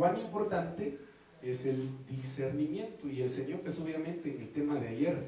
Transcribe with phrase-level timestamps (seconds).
[0.00, 0.98] cuán importante
[1.42, 3.06] es el discernimiento.
[3.06, 5.26] Y el Señor, pues obviamente en el tema de ayer,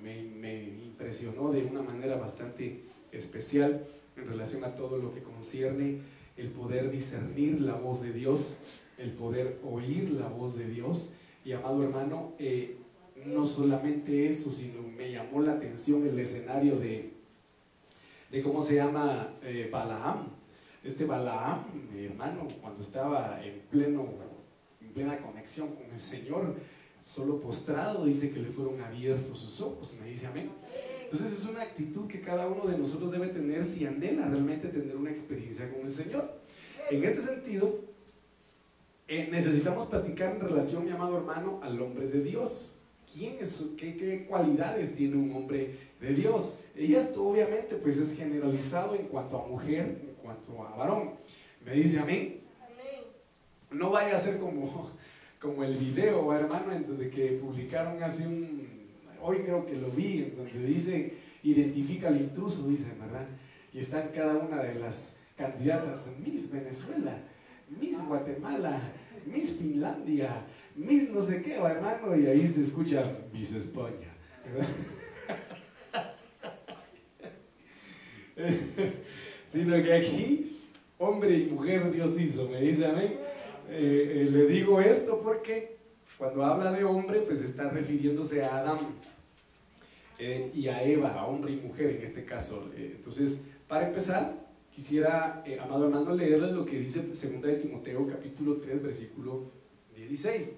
[0.00, 3.84] me, impresionó de una manera bastante especial
[4.16, 6.02] en relación a todo lo que concierne
[6.36, 8.60] el poder discernir la voz de Dios,
[8.96, 11.14] el poder oír la voz de Dios.
[11.44, 12.76] Y amado hermano, eh,
[13.24, 17.12] no solamente eso, sino me llamó la atención el escenario de,
[18.30, 20.35] de cómo se llama eh, Balaam.
[20.86, 24.06] Este Balaam, mi hermano, cuando estaba en, pleno,
[24.80, 26.54] en plena conexión con el Señor,
[27.00, 30.52] solo postrado, dice que le fueron abiertos sus ojos, me dice amén.
[31.02, 34.96] Entonces es una actitud que cada uno de nosotros debe tener si anhela realmente tener
[34.96, 36.40] una experiencia con el Señor.
[36.88, 37.80] En este sentido,
[39.08, 42.76] eh, necesitamos platicar en relación, mi amado hermano, al hombre de Dios.
[43.12, 46.60] ¿Quién es, qué, qué, cualidades tiene un hombre de Dios?
[46.76, 51.12] Y esto obviamente pues es generalizado en cuanto a mujer, cuanto a varón.
[51.64, 52.40] Me dice amén.
[53.70, 54.90] No vaya a ser como,
[55.40, 58.66] como el video, hermano, en donde que publicaron hace un,
[59.20, 63.26] hoy creo que lo vi, en donde dice, identifica al intruso, dice, ¿verdad?
[63.72, 67.18] Y están cada una de las candidatas, Miss Venezuela,
[67.80, 68.78] Miss Guatemala,
[69.26, 70.30] Miss Finlandia,
[70.76, 73.02] Miss no sé qué, hermano, y ahí se escucha
[73.32, 74.14] Miss España.
[79.56, 80.60] Sino que aquí,
[80.98, 83.16] hombre y mujer Dios hizo, me dice amén.
[83.70, 85.78] Eh, eh, le digo esto porque
[86.18, 88.76] cuando habla de hombre, pues está refiriéndose a Adán
[90.18, 92.70] eh, y a Eva, a hombre y mujer en este caso.
[92.76, 94.34] entonces, para empezar,
[94.70, 99.52] quisiera, amado hermano, leerle lo que dice 2 de Timoteo capítulo 3, versículo
[99.96, 100.54] 16.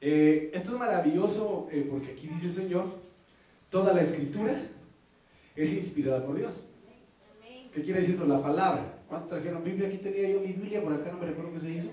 [0.00, 2.86] Eh, esto es maravilloso porque aquí dice el Señor,
[3.70, 4.60] toda la escritura
[5.54, 6.69] es inspirada por Dios.
[7.72, 8.26] ¿Qué quiere decir esto?
[8.26, 9.02] La palabra.
[9.08, 9.88] ¿Cuántos trajeron Biblia?
[9.88, 11.90] Aquí tenía yo mi Biblia, por acá no me recuerdo qué se hizo.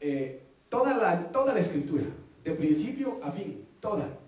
[0.00, 2.04] Eh, toda, la, toda la escritura,
[2.42, 4.18] de principio a fin, toda.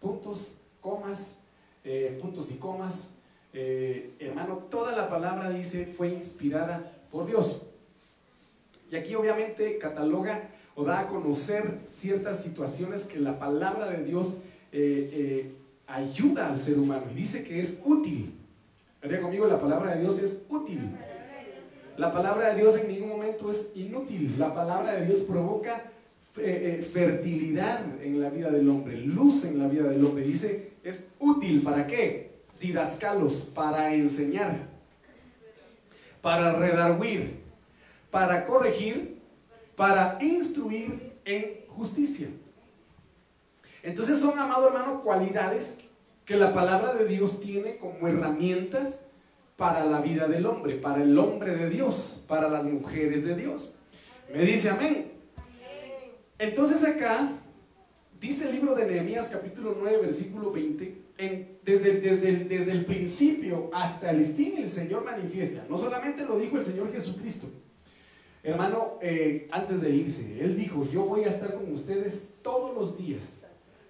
[0.00, 1.42] Puntos, comas,
[2.20, 3.16] puntos y comas.
[3.52, 7.66] hermano, toda la palabra dice fue inspirada por Dios.
[8.90, 14.42] Y aquí obviamente cataloga o da a conocer ciertas situaciones que la palabra de Dios
[14.72, 15.52] eh, eh,
[15.86, 18.35] ayuda al ser humano y dice que es útil.
[19.06, 20.80] Vería conmigo, la palabra de Dios es útil.
[21.96, 24.34] La palabra de Dios en ningún momento es inútil.
[24.38, 25.90] La palabra de Dios provoca
[26.38, 30.24] eh, fertilidad en la vida del hombre, luz en la vida del hombre.
[30.24, 31.62] Dice, es útil.
[31.62, 32.32] ¿Para qué?
[32.60, 34.68] Didascalos, para enseñar,
[36.20, 37.40] para redarguir,
[38.10, 39.16] para corregir
[39.76, 42.28] para instruir en justicia.
[43.82, 45.78] Entonces son, amado hermano, cualidades
[46.26, 49.06] que la palabra de Dios tiene como herramientas
[49.56, 53.78] para la vida del hombre, para el hombre de Dios, para las mujeres de Dios.
[54.34, 55.12] Me dice amén.
[56.38, 57.38] Entonces acá
[58.20, 61.02] dice el libro de Nehemías capítulo 9 versículo 20,
[61.64, 65.64] desde, desde, desde el principio hasta el fin el Señor manifiesta.
[65.70, 67.46] No solamente lo dijo el Señor Jesucristo,
[68.46, 72.96] Hermano, eh, antes de irse, él dijo, yo voy a estar con ustedes todos los
[72.96, 73.40] días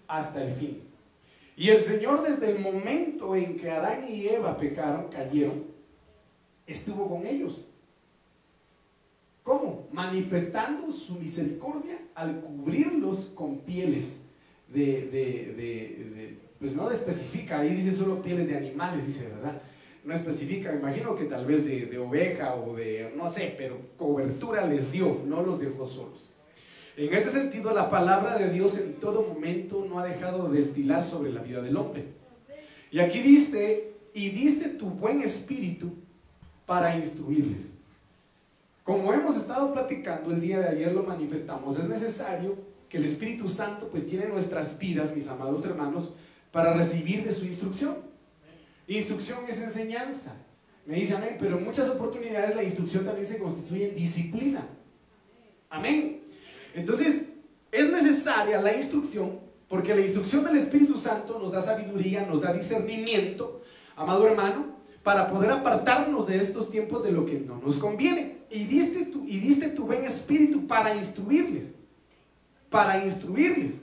[0.08, 0.82] hasta el fin.
[1.56, 5.64] Y el Señor desde el momento en que Adán y Eva pecaron, cayeron,
[6.66, 7.70] estuvo con ellos.
[9.42, 9.88] ¿Cómo?
[9.92, 14.22] Manifestando su misericordia al cubrirlos con pieles
[14.68, 19.60] de, de, de pues no especifica, ahí dice solo pieles de animales, dice, ¿verdad?
[20.06, 24.92] no especifica, imagino que tal vez de, oveja o de, no sé, pero cobertura les
[24.92, 26.32] dio, no los dejó solos.
[26.96, 31.02] En este sentido, la palabra de Dios en todo momento no ha dejado de destilar
[31.02, 32.06] sobre la vida del hombre.
[32.90, 35.92] Y aquí diste, y diste tu buen espíritu
[36.64, 37.74] para instruirles.
[38.82, 42.56] Como hemos estado platicando el día de ayer, lo manifestamos, es necesario
[42.88, 46.14] que el Espíritu Santo pues llene nuestras vidas, mis amados hermanos,
[46.52, 47.96] para recibir de su instrucción.
[48.86, 50.36] Instrucción es enseñanza.
[50.86, 54.66] Me dice amén, pero en muchas oportunidades la instrucción también se constituye en disciplina.
[55.68, 56.22] Amén.
[56.76, 57.30] Entonces,
[57.72, 62.52] es necesaria la instrucción porque la instrucción del Espíritu Santo nos da sabiduría, nos da
[62.52, 63.62] discernimiento,
[63.96, 68.44] amado hermano, para poder apartarnos de estos tiempos de lo que no nos conviene.
[68.50, 71.74] Y diste tu, y diste tu buen espíritu para instruirles.
[72.70, 73.82] Para instruirles.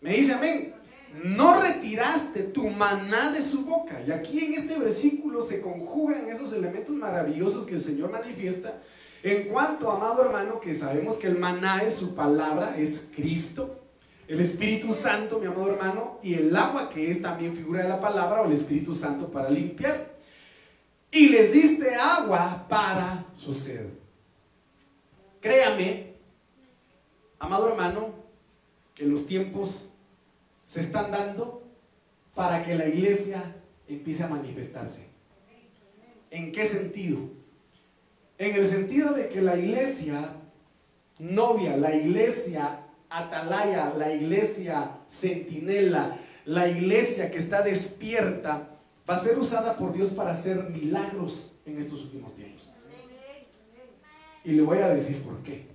[0.00, 0.76] Me dice amén
[1.24, 4.02] no retiraste tu maná de su boca.
[4.06, 8.82] Y aquí en este versículo se conjugan esos elementos maravillosos que el Señor manifiesta.
[9.22, 13.80] En cuanto, amado hermano, que sabemos que el maná es su palabra, es Cristo,
[14.28, 18.00] el Espíritu Santo, mi amado hermano, y el agua que es también figura de la
[18.00, 20.16] palabra o el Espíritu Santo para limpiar.
[21.10, 23.86] Y les diste agua para su sed.
[25.40, 26.14] Créame,
[27.38, 28.14] amado hermano,
[28.94, 29.92] que los tiempos
[30.64, 31.62] se están dando
[32.34, 33.42] para que la iglesia
[33.86, 35.08] empiece a manifestarse.
[36.30, 37.35] ¿En qué sentido?
[38.38, 40.30] En el sentido de que la iglesia
[41.18, 48.68] novia, la iglesia atalaya, la iglesia centinela, la iglesia que está despierta,
[49.08, 52.70] va a ser usada por Dios para hacer milagros en estos últimos tiempos.
[54.44, 55.66] Y le voy a decir por qué.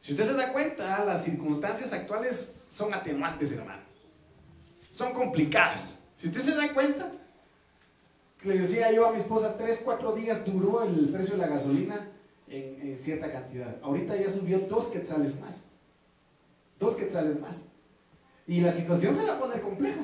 [0.00, 3.82] Si usted se da cuenta, las circunstancias actuales son atenuantes, hermano.
[4.90, 6.04] Son complicadas.
[6.16, 7.12] Si usted se da cuenta,
[8.44, 12.08] le decía yo a mi esposa, tres, cuatro días duró el precio de la gasolina
[12.48, 13.76] en, cierta cantidad.
[13.82, 15.66] Ahorita ya subió dos quetzales más.
[16.78, 17.64] Dos quetzales más.
[18.46, 20.02] Y la situación se va a poner compleja.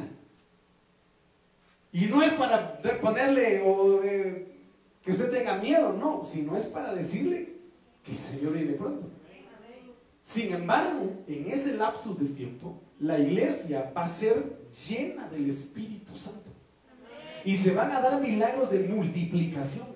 [1.93, 7.55] Y no es para ponerle o que usted tenga miedo, no, sino es para decirle
[8.03, 9.09] que el Señor viene pronto.
[10.21, 16.17] Sin embargo, en ese lapsus de tiempo, la iglesia va a ser llena del Espíritu
[16.17, 16.54] Santo.
[17.45, 19.87] Y se van a dar milagros de multiplicación.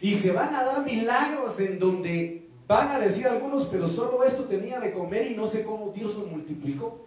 [0.00, 4.44] Y se van a dar milagros en donde van a decir algunos, pero solo esto
[4.44, 7.04] tenía de comer y no sé cómo Dios lo multiplicó.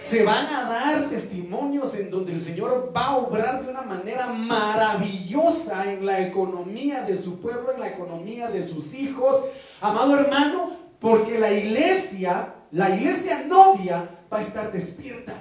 [0.00, 4.26] Se van a dar testimonios en donde el Señor va a obrar de una manera
[4.26, 9.42] maravillosa en la economía de su pueblo, en la economía de sus hijos.
[9.80, 15.34] Amado hermano, porque la iglesia, la iglesia novia va a estar despierta.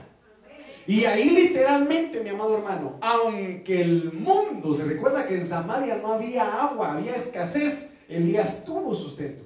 [0.88, 6.14] Y ahí literalmente, mi amado hermano, aunque el mundo, se recuerda que en Samaria no
[6.14, 9.44] había agua, había escasez, Elías tuvo sustento.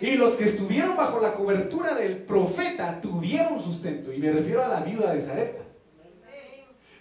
[0.00, 4.12] Y los que estuvieron bajo la cobertura del profeta tuvieron sustento.
[4.12, 5.62] Y me refiero a la viuda de Zarepta.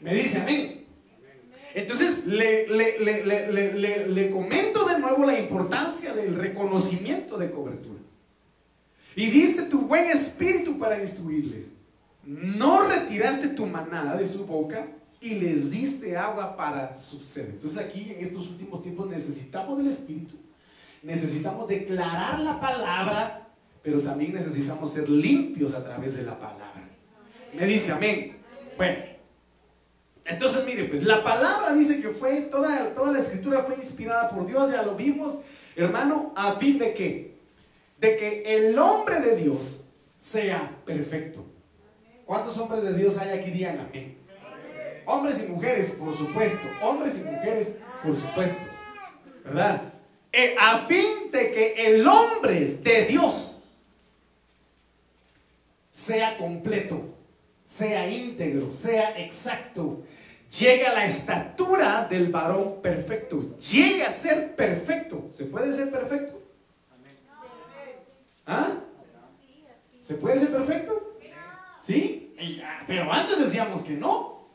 [0.02, 0.86] Me dice amén.
[1.74, 8.00] Entonces le, le, comento de nuevo la importancia del reconocimiento de cobertura.
[9.16, 11.72] Y diste tu buen espíritu para instruirles.
[12.26, 14.88] No retiraste tu manada de su boca
[15.20, 17.50] y les diste agua para su sed.
[17.50, 20.44] Entonces aquí en estos últimos tiempos necesitamos del espíritu
[21.04, 23.48] necesitamos declarar la palabra,
[23.84, 26.90] pero también necesitamos ser limpios a través de la palabra.
[27.54, 28.38] Me dice amén.
[28.78, 28.98] Bueno,
[30.26, 34.48] entonces mire, pues la palabra dice que fue, toda, toda la escritura fue inspirada por
[34.48, 35.40] Dios, ya lo vimos,
[35.76, 37.38] hermano, a fin de que,
[38.00, 39.86] de que el hombre de Dios
[40.18, 41.46] sea perfecto.
[42.26, 43.52] ¿Cuántos hombres de Dios hay aquí?
[43.52, 44.18] Digan amén.
[45.06, 46.68] Hombres y mujeres, por supuesto.
[46.82, 48.62] Hombres y mujeres, por supuesto.
[49.44, 49.94] ¿Verdad?
[50.32, 53.62] Eh, a fin de que el hombre de Dios
[55.92, 57.02] sea completo,
[57.64, 60.04] sea íntegro, sea exacto,
[60.60, 65.30] llegue a la estatura del varón perfecto, llegue a ser perfecto.
[65.32, 66.42] ¿Se puede ser perfecto?
[68.46, 68.70] ¿Ah?
[70.00, 71.13] ¿Se puede ser perfecto?
[71.84, 72.34] ¿Sí?
[72.64, 74.48] Ah, pero antes decíamos que no.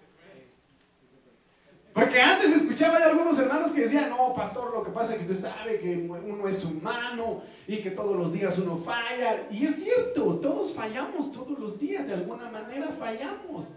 [1.93, 5.31] Porque antes escuchaba de algunos hermanos que decían, no, pastor, lo que pasa es que
[5.31, 9.47] usted sabe que uno es humano y que todos los días uno falla.
[9.51, 13.73] Y es cierto, todos fallamos todos los días, de alguna manera fallamos.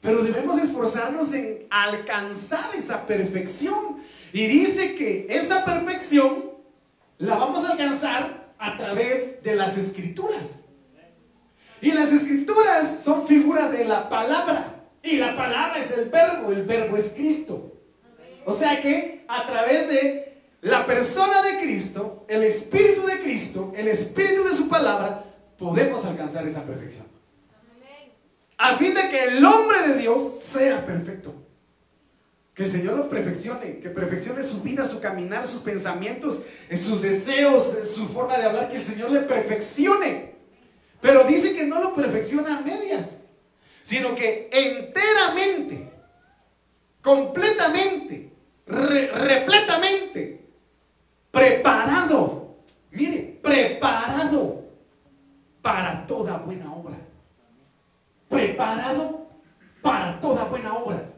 [0.00, 3.96] Pero debemos esforzarnos en alcanzar esa perfección.
[4.32, 6.52] Y dice que esa perfección
[7.18, 10.61] la vamos a alcanzar a través de las escrituras.
[11.82, 14.86] Y las escrituras son figura de la palabra.
[15.02, 17.72] Y la palabra es el verbo, el verbo es Cristo.
[18.46, 23.88] O sea que a través de la persona de Cristo, el Espíritu de Cristo, el
[23.88, 25.24] Espíritu de su palabra,
[25.58, 27.06] podemos alcanzar esa perfección.
[28.58, 31.34] A fin de que el hombre de Dios sea perfecto.
[32.54, 36.42] Que el Señor lo perfeccione, que perfeccione su vida, su caminar, sus pensamientos,
[36.76, 40.31] sus deseos, su forma de hablar, que el Señor le perfeccione.
[41.02, 43.22] Pero dice que no lo perfecciona a medias
[43.82, 45.92] sino que enteramente,
[47.02, 48.32] completamente,
[48.66, 50.46] repletamente,
[51.30, 52.56] preparado,
[52.90, 54.64] mire, preparado
[55.60, 56.96] para toda buena obra.
[58.28, 59.26] Preparado
[59.82, 61.08] para toda buena obra.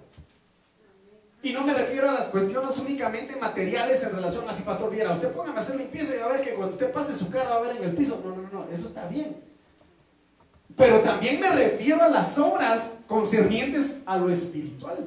[1.42, 5.12] Y no me refiero a las cuestiones únicamente materiales en relación a si pastor viera,
[5.12, 7.50] usted póngame a hacer limpieza y va a ver que cuando usted pase su cara
[7.50, 8.22] va a ver en el piso.
[8.24, 9.53] No, no, no, eso está bien.
[10.76, 14.98] Pero también me refiero a las obras concernientes a lo espiritual.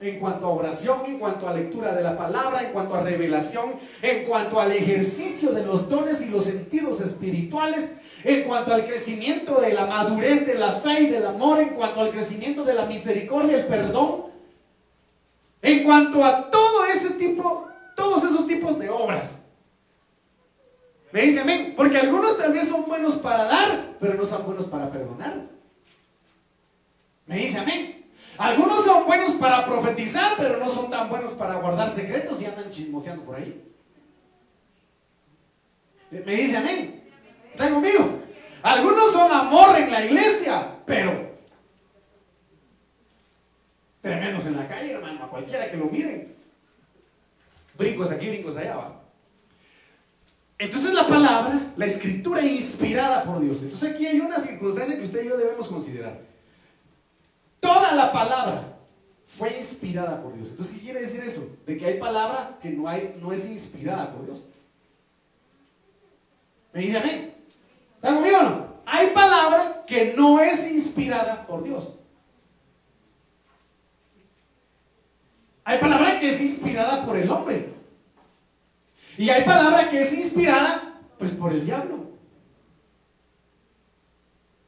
[0.00, 3.74] En cuanto a oración, en cuanto a lectura de la palabra, en cuanto a revelación,
[4.02, 7.92] en cuanto al ejercicio de los dones y los sentidos espirituales,
[8.24, 12.00] en cuanto al crecimiento de la madurez de la fe y del amor, en cuanto
[12.00, 14.26] al crecimiento de la misericordia, el perdón,
[15.62, 19.44] en cuanto a todo ese tipo, todos esos tipos de obras.
[21.14, 21.74] Me dice amén.
[21.76, 25.42] Porque algunos tal vez son buenos para dar, pero no son buenos para perdonar.
[27.26, 28.10] Me dice amén.
[28.36, 32.68] Algunos son buenos para profetizar, pero no son tan buenos para guardar secretos y andan
[32.68, 33.64] chismoseando por ahí.
[36.10, 37.04] Me dice amén.
[37.52, 38.20] ¿Están conmigo?
[38.62, 41.34] Algunos son amor en la iglesia, pero
[44.00, 46.34] tremendos en la calle, hermano, a cualquiera que lo miren.
[47.76, 49.03] Brincos aquí, brincos allá, va.
[50.58, 53.62] Entonces la palabra, la escritura inspirada por Dios.
[53.62, 56.20] Entonces aquí hay una circunstancia que usted y yo debemos considerar.
[57.60, 58.74] Toda la palabra
[59.26, 60.50] fue inspirada por Dios.
[60.50, 61.48] Entonces, ¿qué quiere decir eso?
[61.66, 64.46] De que hay palabra que no, hay, no es inspirada por Dios.
[66.72, 67.34] ¿Me dice amén?
[67.96, 68.66] ¿Está conmigo o no?
[68.86, 71.98] Hay palabra que no es inspirada por Dios.
[75.64, 77.73] Hay palabra que es inspirada por el hombre.
[79.16, 82.04] Y hay palabra que es inspirada, pues, por el diablo.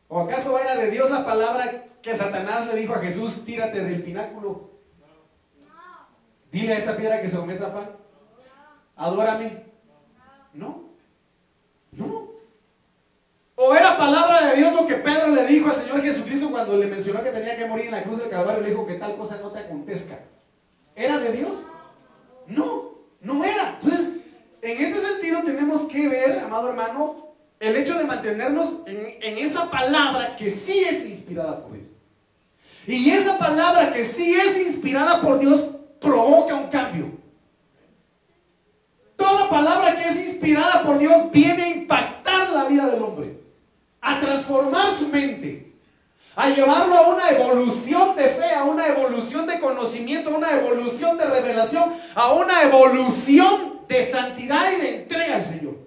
[0.08, 1.64] ¿O acaso era de Dios la palabra
[2.00, 4.70] que Satanás le dijo a Jesús, tírate del pináculo?
[6.50, 7.90] Dile a esta piedra que se convierta a pan.
[8.94, 9.66] Adórame.
[10.52, 10.90] No.
[11.92, 12.30] No.
[13.56, 16.86] ¿O era palabra de Dios lo que Pedro le dijo al Señor Jesucristo cuando le
[16.86, 18.60] mencionó que tenía que morir en la cruz del Calvario?
[18.60, 20.20] Le dijo que tal cosa no te acontezca.
[20.94, 21.66] ¿Era de Dios?
[22.46, 23.74] No, no era.
[23.74, 23.95] Entonces,
[24.66, 30.36] en este sentido tenemos que ver, amado hermano, el hecho de mantenernos en, esa palabra
[30.36, 31.88] que sí es inspirada por Dios.
[32.86, 35.64] Y esa palabra que sí es inspirada por Dios
[36.00, 37.12] provoca un cambio.
[39.16, 43.40] Toda palabra que es inspirada por Dios viene a impactar la vida del hombre,
[44.00, 45.74] a transformar su mente,
[46.34, 51.16] a llevarlo a una evolución de fe, a una evolución de conocimiento, a una evolución
[51.16, 55.86] de revelación, a una evolución de santidad y de entrega al Señor.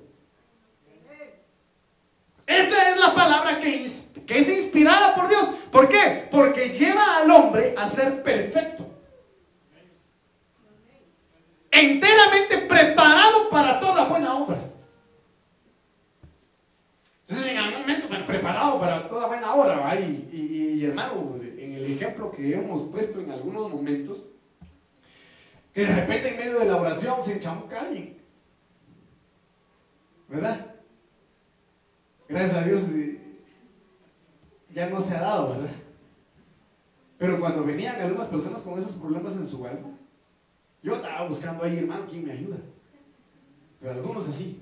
[2.45, 5.45] Esa es la palabra que, es inspirada por Dios.
[5.71, 6.27] ¿Por qué?
[6.31, 8.85] Porque lleva al hombre a ser perfecto.
[11.69, 14.57] Enteramente preparado para toda buena obra.
[17.21, 22.55] Entonces, en algún momento, preparado para toda buena obra, y, hermano, en el ejemplo que
[22.55, 24.23] hemos puesto en algunos momentos,
[25.85, 28.17] de repente en medio de la oración se enchamuca alguien.
[30.27, 30.75] ¿Verdad?
[32.27, 32.91] Gracias a Dios
[34.71, 35.69] ya no se ha dado, ¿verdad?
[37.17, 39.89] Pero cuando venían algunas personas con esos problemas en su alma,
[40.81, 42.57] yo estaba buscando ahí, hermano, ¿quién me ayuda?
[43.79, 44.61] Pero algunos así.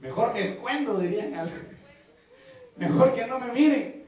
[0.00, 1.32] Mejor me escuendo, dirían.
[2.76, 4.01] Mejor que no me miren.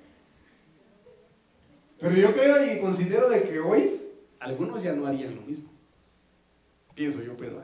[2.05, 3.99] Pero yo creo y considero de que hoy
[4.39, 5.71] algunos ya no harían lo mismo.
[6.95, 7.63] Pienso yo, Pedro.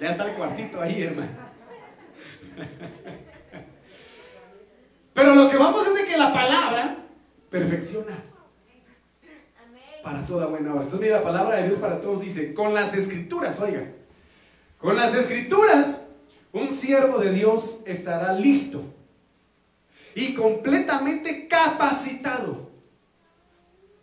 [0.00, 1.32] Ya está el cuartito ahí, hermano.
[5.14, 6.98] Pero lo que vamos es de que la palabra
[7.50, 8.16] perfecciona
[10.04, 10.84] para toda buena obra.
[10.84, 13.82] Entonces, mira, la palabra de Dios para todos dice, con las escrituras, oiga,
[14.78, 16.12] con las escrituras,
[16.52, 18.95] un siervo de Dios estará listo
[20.16, 22.70] y completamente capacitado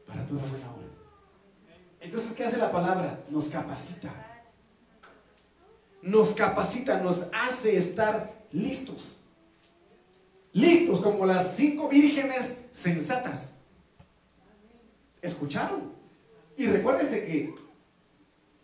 [0.05, 0.87] para toda buena obra.
[1.99, 3.23] Entonces, ¿qué hace la palabra?
[3.29, 4.11] Nos capacita.
[6.03, 9.21] Nos capacita, nos hace estar listos.
[10.51, 13.61] Listos como las cinco vírgenes sensatas.
[15.19, 15.93] ¿Escucharon?
[16.55, 17.55] Y recuérdese que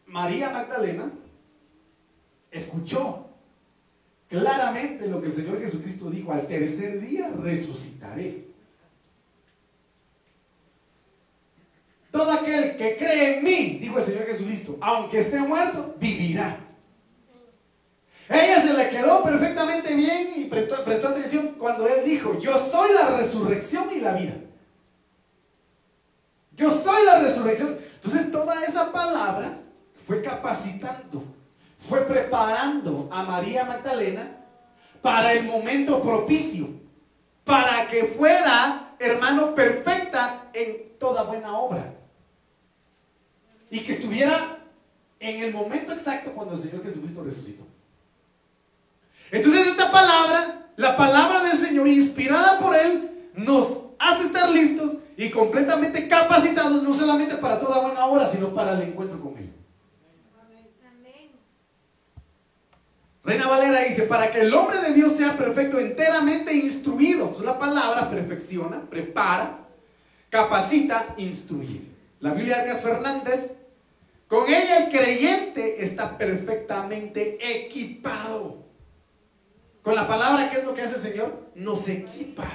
[0.05, 1.11] María Magdalena
[2.51, 3.28] escuchó
[4.29, 8.47] claramente lo que el Señor Jesucristo dijo, al tercer día resucitaré.
[12.11, 16.57] Todo aquel que cree en mí, dijo el Señor Jesucristo, aunque esté muerto, vivirá.
[18.29, 22.93] Ella se le quedó perfectamente bien y prestó, prestó, atención cuando él dijo, yo soy
[22.93, 24.35] la resurrección y la vida.
[26.55, 27.77] Yo soy la resurrección.
[27.95, 29.61] Entonces toda esa palabra
[30.05, 31.23] fue capacitando
[31.79, 34.37] fue preparando a María Magdalena
[35.01, 36.67] para el momento propicio,
[37.45, 41.93] para que fuera, hermano, perfecta en toda buena obra.
[43.71, 44.59] Y que estuviera
[45.19, 47.65] en el momento exacto cuando el Señor Jesucristo resucitó.
[49.31, 55.29] Entonces esta palabra, la palabra del Señor, inspirada por Él, nos hace estar listos y
[55.29, 59.48] completamente capacitados, no solamente para toda buena obra, sino para el encuentro con Él.
[63.23, 67.35] Reina Valera dice, para que el hombre de Dios sea perfecto, enteramente instruido.
[67.43, 69.67] La palabra perfecciona, prepara,
[70.29, 71.81] capacita, instruye.
[72.21, 73.55] La Biblia de Fernández
[74.27, 78.63] Con ella el creyente está perfectamente equipado.
[79.81, 81.49] Con la palabra, ¿qué es lo que hace el Señor?
[81.55, 82.47] Nos equipa.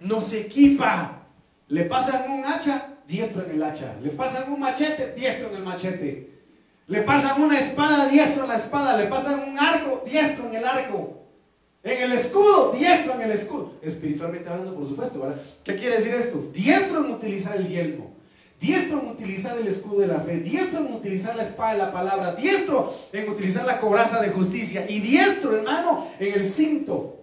[0.00, 1.28] Nos equipa.
[1.68, 3.96] Le pasan un hacha, diestro en el hacha.
[4.02, 6.35] Le pasan un machete, diestro en el machete.
[6.88, 8.96] Le pasan una espada, diestro en la espada.
[8.96, 11.22] Le pasan un arco, diestro en el arco.
[11.82, 13.74] En el escudo, diestro en el escudo.
[13.82, 15.40] Espiritualmente hablando, por supuesto, ¿verdad?
[15.64, 16.50] ¿Qué quiere decir esto?
[16.52, 18.14] Diestro en utilizar el yelmo.
[18.60, 21.92] Diestro en utilizar el escudo de la fe, diestro en utilizar la espada de la
[21.92, 27.16] palabra, diestro en utilizar la cobraza de justicia y diestro, hermano, en el cinto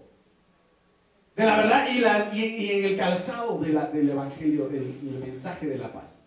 [1.35, 5.79] de la verdad y, la, y, en el calzado del evangelio, del, del mensaje de
[5.79, 6.19] la paz.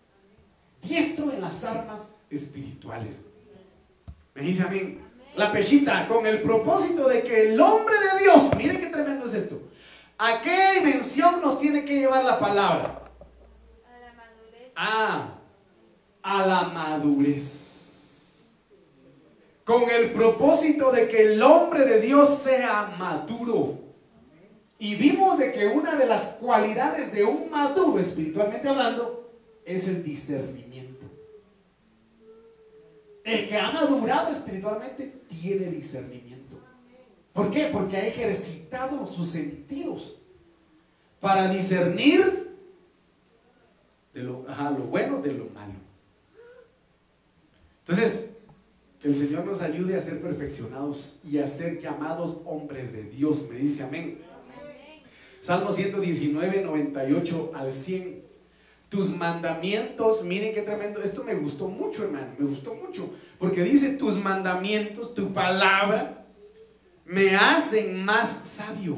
[0.81, 3.23] Diestro en las armas espirituales.
[4.33, 4.99] Me dice a mí,
[5.35, 9.33] la pechita, con el propósito de que el hombre de Dios, miren qué tremendo es
[9.33, 9.61] esto,
[10.17, 13.03] ¿a qué dimensión nos tiene que llevar la palabra?
[13.85, 14.71] A la madurez.
[14.75, 15.39] Ah,
[16.23, 18.55] a la madurez.
[19.63, 23.79] Con el propósito de que el hombre de Dios sea maduro.
[24.79, 29.31] Y vimos de que una de las cualidades de un maduro espiritualmente hablando
[29.65, 30.86] es el discernimiento.
[33.27, 36.57] El que ha madurado espiritualmente tiene discernimiento.
[37.33, 37.67] ¿Por qué?
[37.69, 40.17] Porque ha ejercitado sus sentidos
[41.19, 42.55] para discernir
[44.13, 44.43] de lo,
[44.89, 45.73] bueno de lo malo.
[47.79, 48.29] Entonces,
[49.01, 53.45] que el Señor nos ayude a ser perfeccionados y a ser llamados hombres de Dios.
[53.51, 54.21] Me dice amén.
[55.41, 58.26] Salmo 119, 98 al 100.
[58.89, 61.01] Tus mandamientos, miren qué tremendo.
[61.01, 62.33] Esto me gustó mucho, hermano.
[62.37, 63.09] Me gustó mucho.
[63.37, 66.25] Porque dice, tus mandamientos, tu palabra,
[67.05, 68.97] me hacen más sabio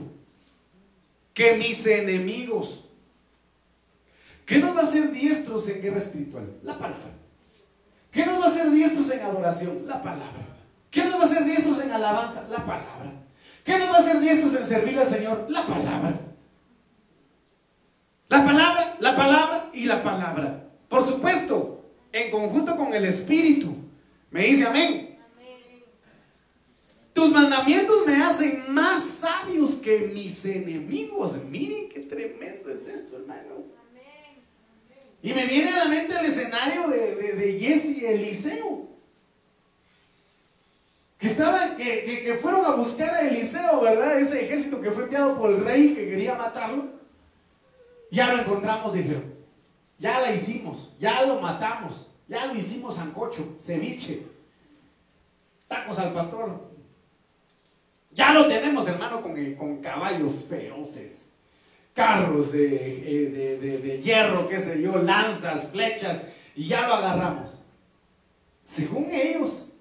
[1.33, 2.85] que mis enemigos.
[4.45, 6.45] ¿Qué nos va a hacer diestros en guerra espiritual?
[6.63, 7.11] La palabra.
[8.11, 9.83] ¿Qué nos va a hacer diestros en adoración?
[9.87, 10.45] La palabra.
[10.89, 12.47] ¿Qué nos va a hacer diestros en alabanza?
[12.49, 13.13] La palabra.
[13.63, 15.45] ¿Qué nos va a hacer diestros en servir al Señor?
[15.49, 16.19] La palabra.
[18.29, 20.63] La palabra, la palabra y la palabra.
[20.87, 23.75] Por supuesto, en conjunto con el Espíritu.
[24.29, 25.17] Me dice amén.
[27.11, 31.43] Tus mandamientos me hacen más sabios que mis enemigos.
[31.45, 33.65] Miren qué tremendo es esto, hermano.
[35.21, 38.87] Y me viene a la mente el escenario de, de, Jesse y Eliseo.
[41.17, 44.17] Que, estaban, que, que fueron a buscar a Eliseo, ¿verdad?
[44.19, 46.98] Ese ejército que fue enviado por el rey que quería matarlo.
[48.11, 49.33] Ya lo encontramos, dijeron.
[49.97, 54.25] Ya la hicimos, ya lo matamos, ya lo hicimos sancocho, ceviche,
[55.67, 56.69] tacos al pastor.
[58.11, 61.33] Ya lo tenemos, hermano, con, con caballos feroces,
[61.93, 66.17] carros de, eh, de, de, hierro, qué sé yo, lanzas, flechas,
[66.55, 67.61] y ya lo agarramos.
[68.63, 69.73] Según ellos,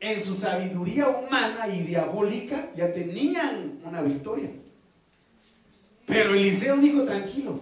[0.00, 4.50] en su sabiduría humana y diabólica, ya tenían una victoria.
[6.12, 7.58] Pero Eliseo dijo, tranquilo,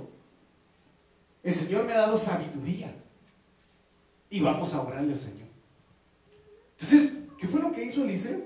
[1.44, 2.92] el Señor me ha dado sabiduría
[4.28, 5.46] y vamos a orarle al Señor.
[6.72, 8.42] Entonces, ¿qué fue lo que hizo Eliseo?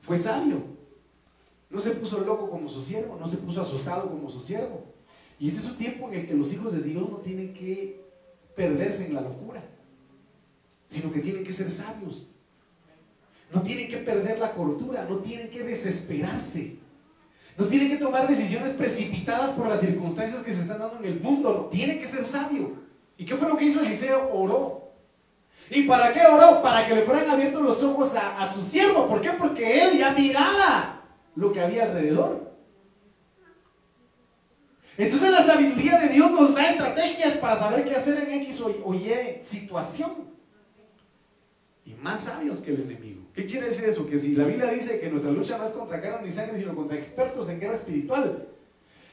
[0.00, 0.60] Fue sabio.
[1.70, 4.84] No se puso loco como su siervo, no se puso asustado como su siervo.
[5.38, 8.04] Y este es un tiempo en el que los hijos de Dios no tienen que
[8.56, 9.62] perderse en la locura,
[10.88, 12.26] sino que tienen que ser sabios.
[13.54, 16.87] No tienen que perder la cordura, no tienen que desesperarse.
[17.58, 21.20] No tiene que tomar decisiones precipitadas por las circunstancias que se están dando en el
[21.20, 21.68] mundo.
[21.72, 22.72] tiene que ser sabio.
[23.16, 24.32] ¿Y qué fue lo que hizo Eliseo?
[24.32, 24.92] Oró.
[25.68, 26.62] ¿Y para qué oró?
[26.62, 29.08] Para que le fueran abiertos los ojos a, a su siervo.
[29.08, 29.32] ¿Por qué?
[29.32, 31.02] Porque él ya miraba
[31.34, 32.54] lo que había alrededor.
[34.96, 38.94] Entonces la sabiduría de Dios nos da estrategias para saber qué hacer en X o
[38.94, 40.30] Y situación.
[41.84, 43.17] Y más sabios que el enemigo.
[43.38, 44.04] ¿Qué quiere decir eso?
[44.04, 46.74] Que si la Biblia dice que nuestra lucha no es contra carne ni sangre, sino
[46.74, 48.48] contra expertos en guerra espiritual,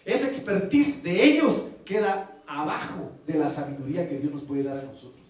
[0.03, 4.81] esa expertise de ellos queda abajo de la sabiduría que Dios nos puede dar a
[4.81, 5.21] nosotros.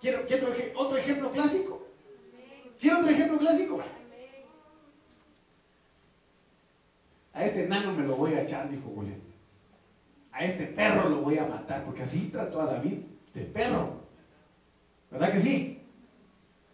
[0.00, 0.24] ¿Quiero,
[0.74, 1.86] otro ejemplo clásico?
[2.80, 3.80] ¿Quiero otro ejemplo clásico?
[7.32, 9.20] A este nano me lo voy a echar, dijo Goliat.
[10.32, 14.00] A este perro lo voy a matar, porque así trató a David, de perro.
[15.12, 15.73] ¿Verdad que sí?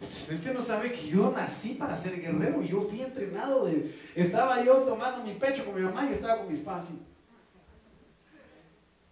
[0.01, 2.63] Este no sabe que yo nací para ser guerrero.
[2.63, 3.95] Yo fui entrenado de.
[4.15, 6.93] Estaba yo tomando mi pecho con mi mamá y estaba con mis padres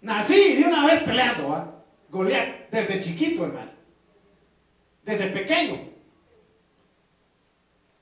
[0.01, 1.85] Nací de una vez peleando, ¿va?
[2.09, 3.73] Goliat, desde chiquito, hermano.
[5.05, 5.91] Desde pequeño.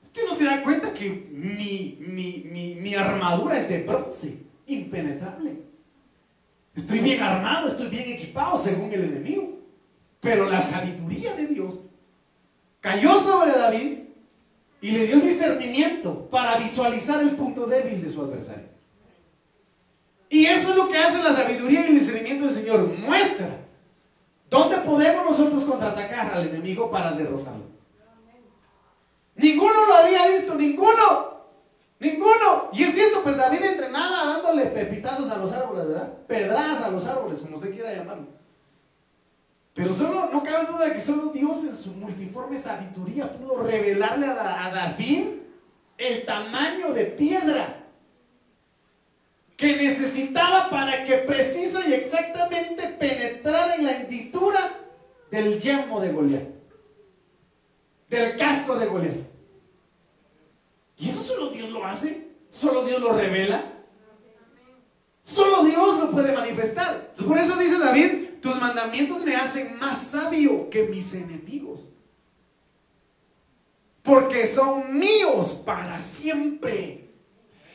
[0.03, 5.63] Usted no se da cuenta que mi, mi, mi armadura es de bronce, impenetrable.
[6.73, 9.57] Estoy bien armado, estoy bien equipado según el enemigo.
[10.21, 11.86] Pero la sabiduría de Dios
[12.87, 13.99] cayó sobre David
[14.79, 18.69] y le dio discernimiento para visualizar el punto débil de su adversario.
[20.29, 22.79] Y eso es lo que hace la sabiduría y el discernimiento del Señor.
[22.99, 23.49] Muestra
[24.49, 27.65] dónde podemos nosotros contraatacar al enemigo para derrotarlo.
[29.35, 31.37] Ninguno lo había visto, ninguno.
[31.99, 32.69] Ninguno.
[32.71, 36.13] Y es cierto, pues David entrenaba dándole pepitazos a los árboles, ¿verdad?
[36.25, 38.27] Pedras a los árboles, como se quiera llamarlo.
[39.77, 44.25] Pero solo, no cabe duda de que solo Dios en su multiforme sabiduría pudo revelarle
[44.25, 45.27] a, David
[45.99, 47.85] el tamaño de piedra
[49.55, 54.59] que necesitaba para que precisa y exactamente penetrara en la hendidura
[55.29, 56.47] del yelmo de Goliat,
[58.09, 59.15] del casco de Goliat.
[60.97, 63.63] Y eso solo Dios lo hace, solo Dios lo revela,
[65.21, 67.13] solo Dios lo puede manifestar.
[67.13, 71.89] Por eso dice David, tus mandamientos me hacen más sabio que mis enemigos.
[74.03, 77.09] Porque son míos para siempre.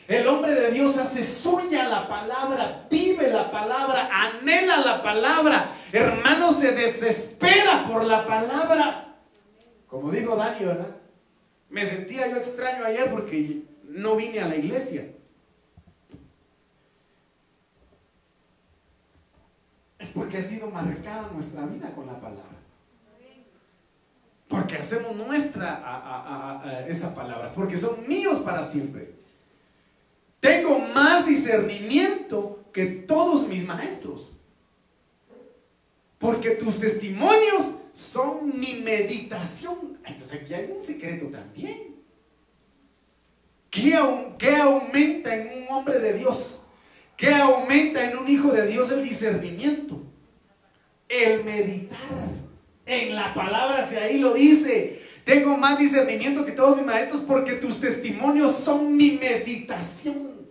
[0.09, 5.70] El hombre de Dios hace suya la palabra, vive la palabra, anhela la palabra.
[5.92, 9.16] Hermano, se desespera por la palabra.
[9.87, 10.96] Como dijo Dani, ¿verdad?
[11.68, 15.12] Me sentía yo extraño ayer porque no vine a la iglesia.
[20.14, 22.44] Porque ha sido marcada nuestra vida con la palabra.
[24.48, 29.14] Porque hacemos nuestra esa palabra, porque son míos para siempre.
[30.40, 34.33] Tengo más discernimiento que todos mis maestros.
[36.18, 39.98] Porque tus testimonios son mi meditación.
[40.05, 41.96] Entonces aquí hay un secreto también.
[43.70, 43.98] ¿Qué,
[44.38, 46.62] ¿Qué aumenta en un hombre de Dios?
[47.23, 50.03] ¿Qué aumenta en un hijo de Dios el discernimiento?
[51.09, 51.97] El meditar
[52.85, 55.01] en la palabra, si ahí lo dice.
[55.23, 60.49] Tengo más discernimiento que todos mis maestros porque tus testimonios son mi meditación.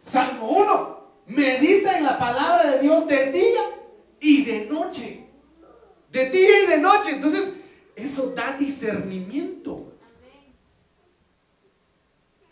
[0.00, 1.12] Salmo 1.
[1.26, 3.62] Medita en la palabra de Dios de día
[4.20, 5.26] y de noche.
[6.08, 7.10] De día y de noche.
[7.16, 7.54] Entonces,
[7.96, 9.91] eso da discernimiento.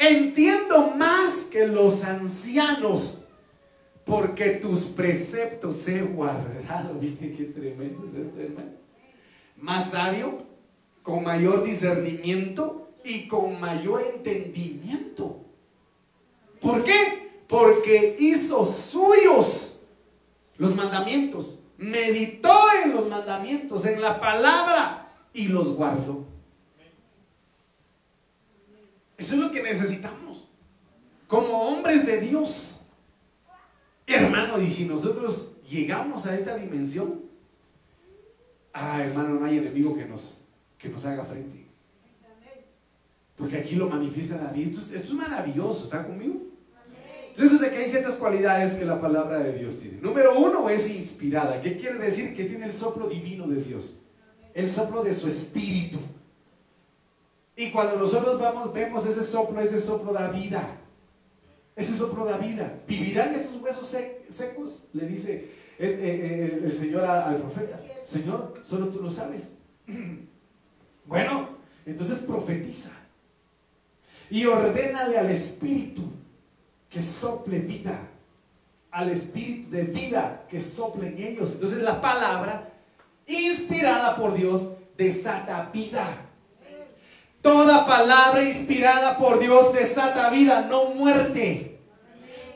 [0.02, 3.28] Entiendo más que los ancianos,
[4.06, 6.94] porque tus preceptos he guardado.
[7.00, 8.70] Miren qué tremendo es este hermano.
[9.58, 10.38] Más sabio,
[11.02, 15.44] con mayor discernimiento y con mayor entendimiento.
[16.62, 17.42] ¿Por qué?
[17.46, 19.82] Porque hizo suyos
[20.56, 26.24] los mandamientos, meditó en los mandamientos, en la palabra y los guardó.
[29.20, 30.48] Eso es lo que necesitamos.
[31.28, 32.86] Como hombres de Dios.
[34.06, 37.20] Hermano, y si nosotros llegamos a esta dimensión,
[38.72, 41.66] ah, hermano, no hay enemigo que nos, que nos haga frente.
[43.36, 44.68] Porque aquí lo manifiesta David.
[44.68, 46.36] Esto es, maravilloso, ¿está conmigo?
[47.28, 50.00] Entonces, de que hay ciertas cualidades que la palabra de Dios tiene.
[50.00, 51.60] Número uno es inspirada.
[51.60, 52.34] ¿Qué quiere decir?
[52.34, 54.00] Que tiene el soplo divino de Dios.
[54.54, 55.98] El soplo de su espíritu.
[57.60, 60.62] Y cuando nosotros vamos, vemos ese soplo, ese soplo da vida.
[61.76, 62.80] Ese soplo da vida.
[62.88, 63.94] ¿Vivirán estos huesos
[64.30, 64.84] secos?
[64.94, 65.46] Le dice
[65.78, 67.78] eh, eh, el Señor al profeta.
[68.00, 69.56] Señor, solo tú lo sabes.
[71.04, 71.50] bueno,
[71.84, 72.92] entonces profetiza.
[74.30, 76.04] Y ordénale al Espíritu
[76.88, 78.08] que sople vida.
[78.90, 81.50] Al Espíritu de vida que sople en ellos.
[81.52, 82.72] Entonces la palabra,
[83.26, 86.29] inspirada por Dios, desata vida.
[87.42, 91.78] Toda palabra inspirada por Dios desata vida, no muerte.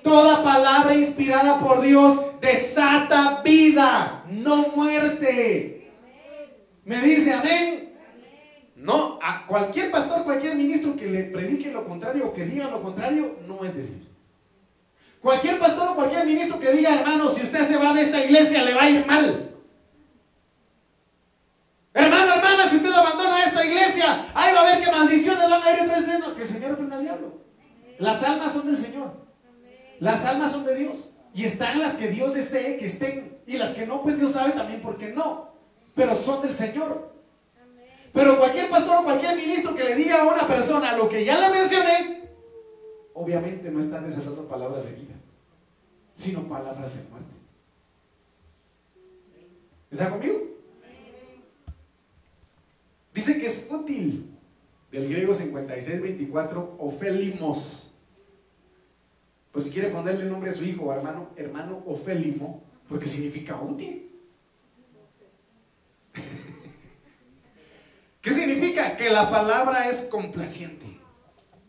[0.03, 5.91] Toda palabra inspirada por Dios desata vida, no muerte.
[6.85, 7.95] Me dice amén.
[8.77, 12.83] No, a cualquier pastor, cualquier ministro que le predique lo contrario o que diga lo
[12.83, 14.09] contrario, no es de Dios.
[15.23, 18.63] Cualquier pastor o cualquier ministro que diga, hermano, si usted se va de esta iglesia,
[18.63, 19.54] le va a ir mal.
[22.69, 26.07] Si usted abandona esta iglesia, ahí va a ver qué maldiciones van a ir detrás
[26.07, 27.41] de Que el Señor prenda al diablo.
[27.99, 29.13] Las almas son del Señor.
[30.01, 31.11] Las almas son de Dios.
[31.35, 33.39] Y están las que Dios desee que estén.
[33.47, 35.53] Y las que no, pues Dios sabe también por qué no.
[35.95, 37.13] Pero son del Señor.
[38.13, 41.39] Pero cualquier pastor o cualquier ministro que le diga a una persona lo que ya
[41.41, 42.31] le mencioné,
[43.13, 45.15] obviamente no están desatando palabras de vida,
[46.13, 47.35] sino palabras de muerte.
[49.91, 50.54] ¿Está conmigo?
[53.75, 54.31] útil,
[54.91, 57.95] del griego 5624, Ofelimos.
[59.53, 64.11] Pues si quiere ponerle nombre a su hijo, o hermano, hermano Ofélimo, porque significa útil.
[68.21, 68.97] ¿Qué significa?
[68.97, 70.87] Que la palabra es complaciente.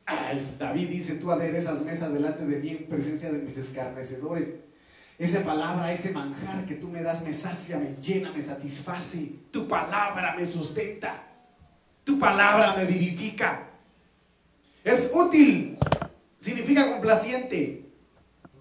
[0.07, 4.55] Ah, David dice, tú aderezas mesa delante de mí en presencia de mis escarnecedores.
[5.17, 9.31] Esa palabra, ese manjar que tú me das me sacia, me llena, me satisface.
[9.51, 11.24] Tu palabra me sustenta.
[12.05, 13.67] Tu palabra me vivifica.
[14.83, 15.77] Es útil.
[16.37, 17.89] Significa complaciente.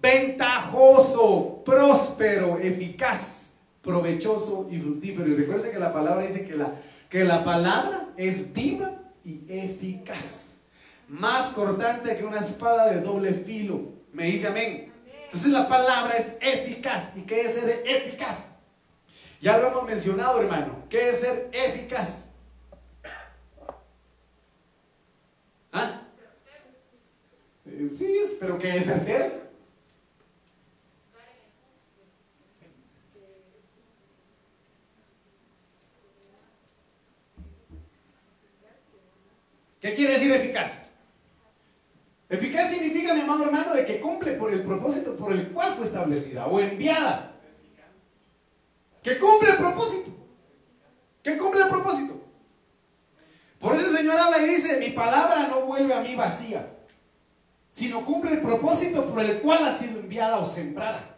[0.01, 5.29] Ventajoso, próspero, eficaz, provechoso y fructífero.
[5.29, 6.73] Y recuerden que la palabra dice que la,
[7.09, 8.91] que la palabra es viva
[9.23, 10.55] y eficaz
[11.07, 13.93] más cortante que una espada de doble filo.
[14.13, 14.91] Me dice amén.
[15.25, 17.15] Entonces la palabra es eficaz.
[17.15, 18.47] ¿Y qué es ser eficaz?
[19.41, 20.85] Ya lo hemos mencionado, hermano.
[20.89, 22.29] ¿Qué es ser eficaz?
[25.71, 26.01] ¿Ah?
[27.64, 27.64] Eh,
[27.97, 29.45] sí, pero ¿qué es certero?
[39.85, 40.85] ¿Qué quiere decir eficaz?
[42.27, 45.85] Eficaz significa, mi amado hermano, de que cumple por el propósito por el cual fue
[45.85, 47.39] establecida o enviada.
[49.03, 50.11] Que cumple el propósito.
[51.21, 52.19] Que cumple el propósito.
[53.59, 56.74] Por eso el Señor habla y dice, mi palabra no vuelve a mí vacía,
[57.75, 61.17] sino cumple el propósito por el cual ha sido enviada o sembrada.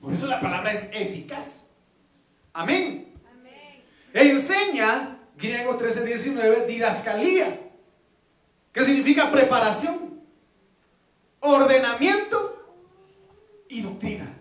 [0.00, 1.70] Por eso la palabra es eficaz.
[2.52, 3.12] Amén.
[3.28, 3.82] Amén.
[4.14, 7.72] Enseña, griego 13:19, didascalía,
[8.72, 10.22] que significa preparación
[11.40, 12.76] ordenamiento
[13.68, 14.32] y doctrina.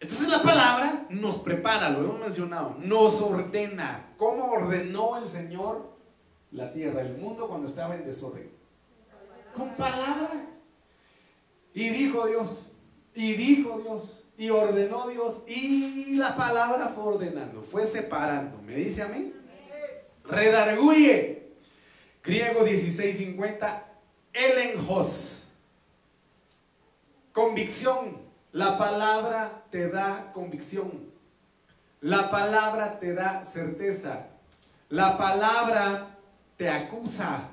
[0.00, 4.14] Entonces la palabra nos prepara, lo hemos mencionado, nos ordena.
[4.16, 5.96] ¿Cómo ordenó el Señor
[6.50, 8.59] la tierra, el mundo cuando estaba en desorden?
[9.54, 10.30] Con palabra.
[11.72, 12.72] Y dijo Dios,
[13.14, 18.60] y dijo Dios, y ordenó Dios, y la palabra fue ordenando, fue separando.
[18.62, 19.32] ¿Me dice a mí?
[20.24, 21.50] Redarguye.
[22.22, 23.86] Griego 1650
[24.32, 25.52] Elenjos.
[27.32, 28.18] Convicción.
[28.52, 30.90] La palabra te da convicción.
[32.00, 34.28] La palabra te da certeza.
[34.88, 36.18] La palabra
[36.56, 37.49] te acusa.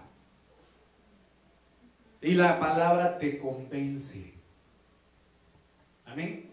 [2.28, 4.34] Y la palabra te convence.
[6.06, 6.52] Amén.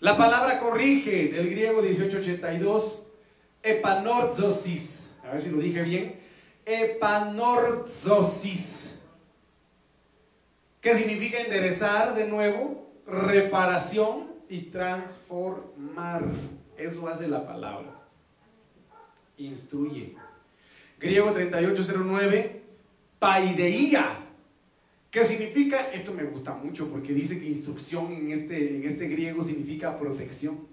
[0.00, 3.08] La palabra corrige, del griego 1882,
[3.62, 5.18] epanorzosis.
[5.22, 6.18] A ver si lo dije bien
[6.68, 9.00] epanorzosis,
[10.80, 16.24] que significa enderezar de nuevo, reparación y transformar.
[16.76, 17.94] Eso hace la palabra.
[19.38, 20.16] Instruye.
[20.98, 22.62] Griego 3809,
[23.18, 24.04] paideía.
[25.10, 25.90] ¿Qué significa?
[25.92, 30.66] Esto me gusta mucho porque dice que instrucción en este, en este griego significa protección.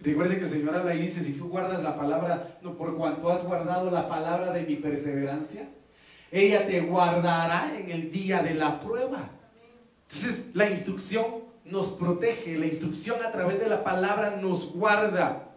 [0.00, 3.30] Recuerde que el Señor habla y dice, si tú guardas la palabra, no, por cuanto
[3.30, 5.68] has guardado la palabra de mi perseverancia,
[6.32, 9.28] ella te guardará en el día de la prueba.
[10.08, 11.26] Entonces, la instrucción
[11.64, 15.50] nos protege, la instrucción a través de la palabra nos guarda.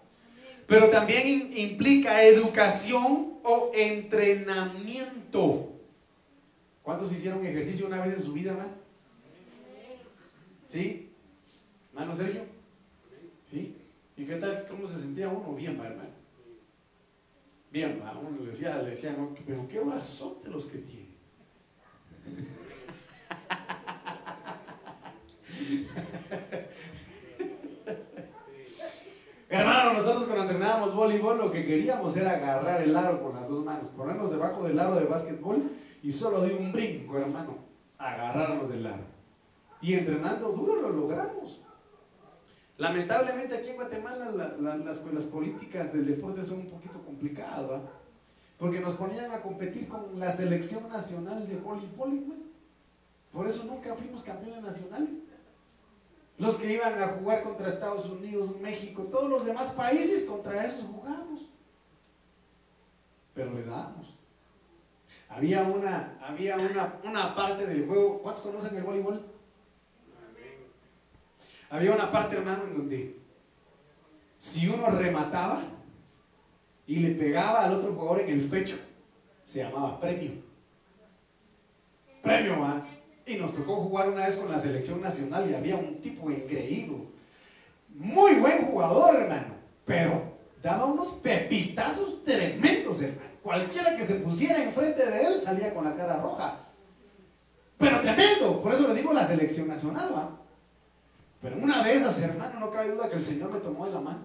[0.67, 5.72] Pero también implica educación o entrenamiento.
[6.83, 8.73] ¿Cuántos hicieron ejercicio una vez en su vida, hermano?
[10.69, 11.13] ¿Sí?
[11.93, 12.41] ¿Mano Sergio?
[13.49, 13.77] ¿Sí?
[14.17, 14.67] ¿Y qué tal?
[14.67, 15.55] ¿Cómo se sentía uno?
[15.55, 16.09] Bien, hermano.
[17.71, 18.19] Bien, va.
[18.19, 21.13] Uno le decía, le decía, no, pero qué brazote los que tiene.
[29.53, 33.63] Hermano, nosotros cuando entrenábamos voleibol lo que queríamos era agarrar el aro con las dos
[33.63, 35.69] manos, ponernos debajo del aro de básquetbol
[36.01, 37.57] y solo de un brinco, hermano,
[37.99, 39.03] agarrarnos del aro.
[39.79, 41.61] Y entrenando duro lo logramos.
[42.77, 47.81] Lamentablemente aquí en Guatemala las, políticas del deporte son un poquito complicadas,
[48.57, 52.23] porque nos ponían a competir con la selección nacional de voleibol.
[53.31, 55.19] Por eso nunca fuimos campeones nacionales.
[56.43, 60.83] Los que iban a jugar contra Estados Unidos, México, todos los demás países, contra esos
[60.83, 61.47] jugamos.
[63.33, 64.17] Pero les dábamos.
[65.29, 68.21] Había una, había una, una parte del juego.
[68.21, 69.25] ¿Cuántos conocen el voleibol?
[71.69, 73.17] Había una parte, hermano, en donde
[74.37, 75.61] si uno remataba
[76.85, 78.75] y le pegaba al otro jugador en el pecho,
[79.45, 80.33] se llamaba premio.
[82.21, 82.85] Premio, ¿va?
[83.25, 86.95] Y nos tocó jugar una vez con la selección nacional y había un tipo engreído.
[87.95, 89.55] Muy buen jugador, hermano.
[89.85, 90.21] Pero
[90.61, 93.29] daba unos pepitazos tremendos, hermano.
[93.41, 96.57] Cualquiera que se pusiera enfrente de él salía con la cara roja.
[97.77, 98.61] Pero tremendo.
[98.61, 100.39] Por eso le digo la selección nacional, ¿va?
[101.41, 103.99] Pero una de esas, hermano, no cabe duda que el Señor le tomó de la
[103.99, 104.23] mano.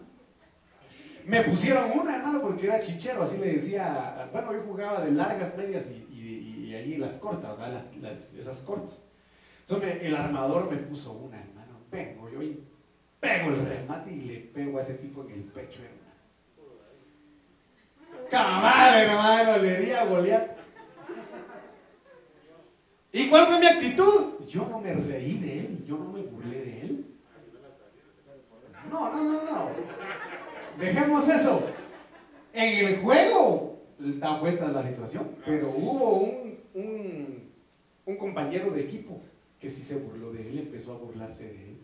[1.24, 4.28] Me pusieron una, hermano, porque era chichero, así le decía.
[4.32, 6.06] Bueno, yo jugaba de largas, medias y,
[6.68, 7.56] y, ahí las cortas,
[8.00, 9.02] Las, esas cortas.
[9.60, 11.78] Entonces el armador me puso una, hermano.
[11.90, 12.62] Vengo yo y
[13.20, 15.98] pego el remate y le pego a ese tipo en el pecho, hermano.
[18.30, 20.58] Cabal, hermano, le di a Goliat.
[23.12, 24.44] ¿Y cuál fue mi actitud?
[24.46, 27.06] Yo no me reí de él, yo no me burlé de él.
[28.90, 29.68] No, no, no, no.
[30.78, 31.70] Dejemos eso.
[32.52, 39.20] En el juego da vuelta la situación, pero hubo un, un, compañero de equipo
[39.60, 41.78] que si se burló de él, empezó a burlarse de él.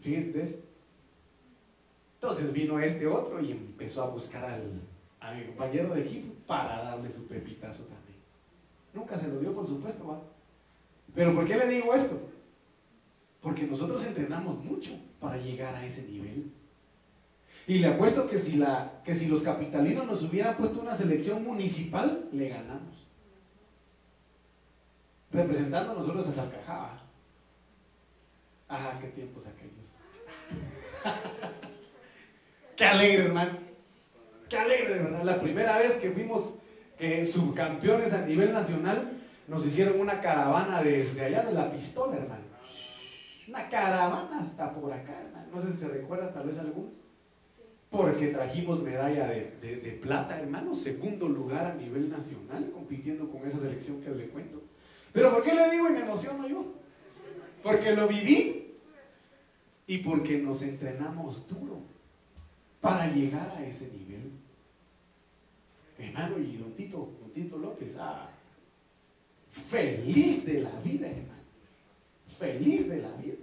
[0.00, 0.62] Fíjense.
[2.14, 4.80] Entonces vino este otro y empezó a buscar al,
[5.20, 8.18] a mi compañero de equipo para darle su pepitazo también.
[8.94, 10.22] Nunca se lo dio, por supuesto, ¿va?
[11.14, 12.20] Pero ¿por qué le digo esto?
[13.40, 16.50] Porque nosotros entrenamos mucho para llegar a ese nivel.
[17.66, 21.44] Y le apuesto que si, la, que si los capitalinos nos hubieran puesto una selección
[21.44, 23.07] municipal, le ganamos
[25.32, 27.02] representando a nosotros a Salcajaba.
[28.68, 29.94] Ah, qué tiempos aquellos.
[32.76, 33.58] qué alegre, hermano.
[34.48, 35.24] Qué alegre, de verdad.
[35.24, 36.54] La primera vez que fuimos
[37.24, 39.12] subcampeones a nivel nacional,
[39.46, 42.42] nos hicieron una caravana desde allá de la pistola, hermano.
[43.48, 45.46] Una caravana hasta por acá, hermano.
[45.52, 47.00] No sé si se recuerda tal vez algunos.
[47.90, 53.58] Porque trajimos medalla de, de plata, hermano, segundo lugar a nivel nacional, compitiendo con esa
[53.58, 54.62] selección que le cuento.
[55.12, 56.64] Pero ¿por qué le digo y me emociono yo?
[57.62, 58.74] Porque lo viví
[59.86, 61.80] y porque nos entrenamos duro
[62.80, 64.30] para llegar a ese nivel.
[65.98, 68.30] Hermano, y don Tito, don Tito López, ah,
[69.50, 71.42] feliz de la vida, hermano.
[72.26, 73.38] Feliz de la vida.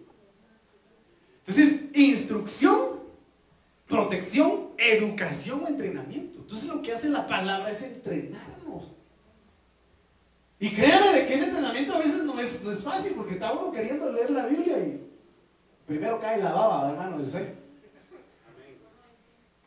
[1.39, 2.99] Entonces, instrucción,
[3.87, 6.39] protección, educación, entrenamiento.
[6.39, 8.91] Entonces, lo que hace la palabra es entrenarnos.
[10.59, 13.51] Y créeme de que ese entrenamiento a veces no es, no es fácil, porque está
[13.51, 15.01] uno queriendo leer la Biblia y
[15.85, 17.53] primero cae la baba, hermano, del sueño.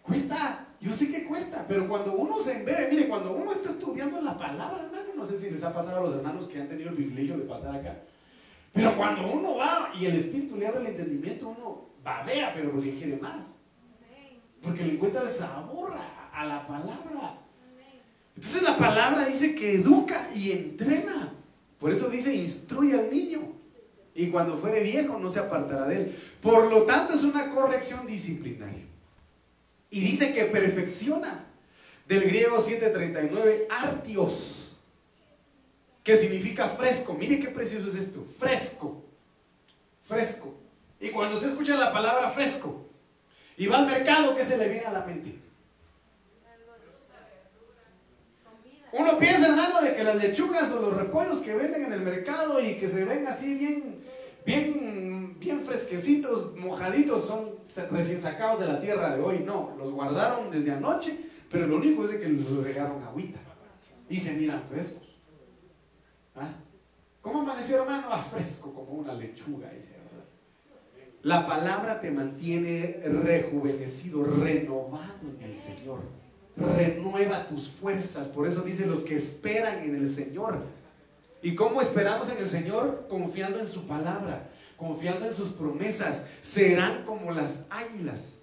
[0.03, 4.21] Cuesta, yo sé que cuesta, pero cuando uno se embebe, mire, cuando uno está estudiando
[4.23, 6.89] la palabra, hermano, no sé si les ha pasado a los hermanos que han tenido
[6.89, 7.95] el privilegio de pasar acá,
[8.73, 12.95] pero cuando uno va y el Espíritu le abre el entendimiento, uno babea, pero porque
[12.95, 13.57] quiere más.
[14.63, 15.93] Porque le encuentra el sabor
[16.33, 17.39] a la palabra.
[18.39, 21.35] Entonces la palabra dice que educa y entrena.
[21.81, 23.53] Por eso dice instruye al niño.
[24.15, 26.17] Y cuando fuere viejo no se apartará de él.
[26.41, 28.85] Por lo tanto es una corrección disciplinaria.
[29.91, 31.47] Y dice que perfecciona.
[32.07, 34.85] Del griego 739, artios.
[36.05, 37.15] Que significa fresco.
[37.15, 38.25] Mire qué precioso es esto.
[38.39, 39.05] Fresco.
[40.03, 40.55] Fresco.
[41.01, 42.89] Y cuando usted escucha la palabra fresco
[43.57, 45.48] y va al mercado, ¿qué se le viene a la mente?
[48.99, 52.61] Uno piensa, hermano, de que las lechugas o los repollos que venden en el mercado
[52.61, 54.01] y que se ven así bien,
[54.45, 57.55] bien, bien fresquecitos, mojaditos, son
[57.93, 59.39] recién sacados de la tierra de hoy.
[59.39, 61.17] No, los guardaron desde anoche,
[61.49, 63.39] pero lo único es de que les regaron agüita
[64.11, 65.17] y se miran frescos.
[66.35, 66.51] ¿Ah?
[67.21, 68.09] ¿Cómo amaneció, hermano?
[68.11, 70.25] Ah, fresco como una lechuga, dice, ¿verdad?
[71.23, 76.18] La palabra te mantiene rejuvenecido, renovado en el Señor
[76.59, 78.29] renueva tus fuerzas.
[78.29, 80.63] Por eso dice los que esperan en el Señor.
[81.41, 83.07] ¿Y cómo esperamos en el Señor?
[83.09, 86.27] Confiando en su palabra, confiando en sus promesas.
[86.43, 88.43] Serán como las águilas.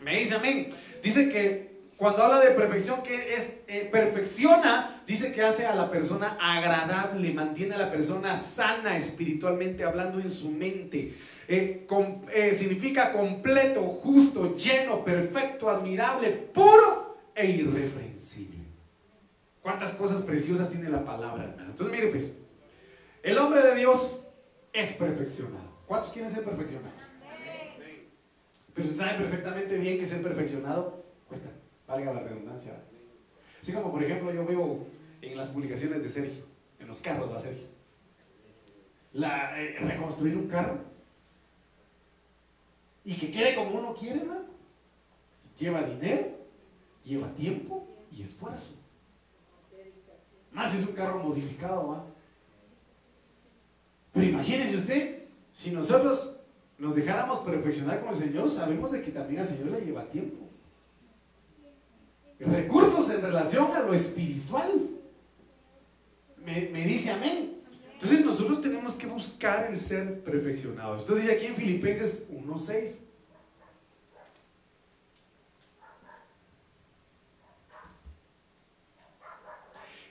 [0.00, 0.70] Me dice amén.
[1.02, 5.90] Dice que cuando habla de perfección, que es eh, perfecciona, dice que hace a la
[5.90, 11.14] persona agradable, mantiene a la persona sana espiritualmente, hablando en su mente.
[11.46, 11.86] Eh,
[12.32, 17.03] eh, significa completo, justo, lleno, perfecto, admirable, puro
[17.34, 18.64] e irreprensible.
[19.62, 21.70] ¿Cuántas cosas preciosas tiene la palabra, hermano?
[21.70, 22.30] Entonces, mire, pues,
[23.22, 24.28] el hombre de Dios
[24.72, 25.64] es perfeccionado.
[25.86, 27.02] ¿Cuántos quieren ser perfeccionados?
[28.74, 31.48] Pero saben perfectamente bien que ser perfeccionado cuesta,
[31.86, 32.72] valga la redundancia.
[33.60, 34.86] Así como, por ejemplo, yo veo
[35.22, 36.44] en las publicaciones de Sergio,
[36.78, 37.66] en los carros va Sergio,
[39.12, 40.78] la, eh, reconstruir un carro
[43.04, 44.44] y que quede como uno quiere, hermano.
[45.58, 46.33] Lleva dinero,
[47.04, 48.74] lleva tiempo y esfuerzo.
[50.52, 52.04] Más es un carro modificado, ¿va?
[54.12, 56.36] Pero imagínese usted, si nosotros
[56.78, 60.40] nos dejáramos perfeccionar con el Señor, sabemos de que también al Señor le lleva tiempo.
[62.38, 64.90] Recursos en relación a lo espiritual.
[66.44, 67.54] Me, dice amén.
[67.94, 71.02] Entonces nosotros tenemos que buscar el ser perfeccionados.
[71.02, 72.98] Esto dice aquí en Filipenses 1.6.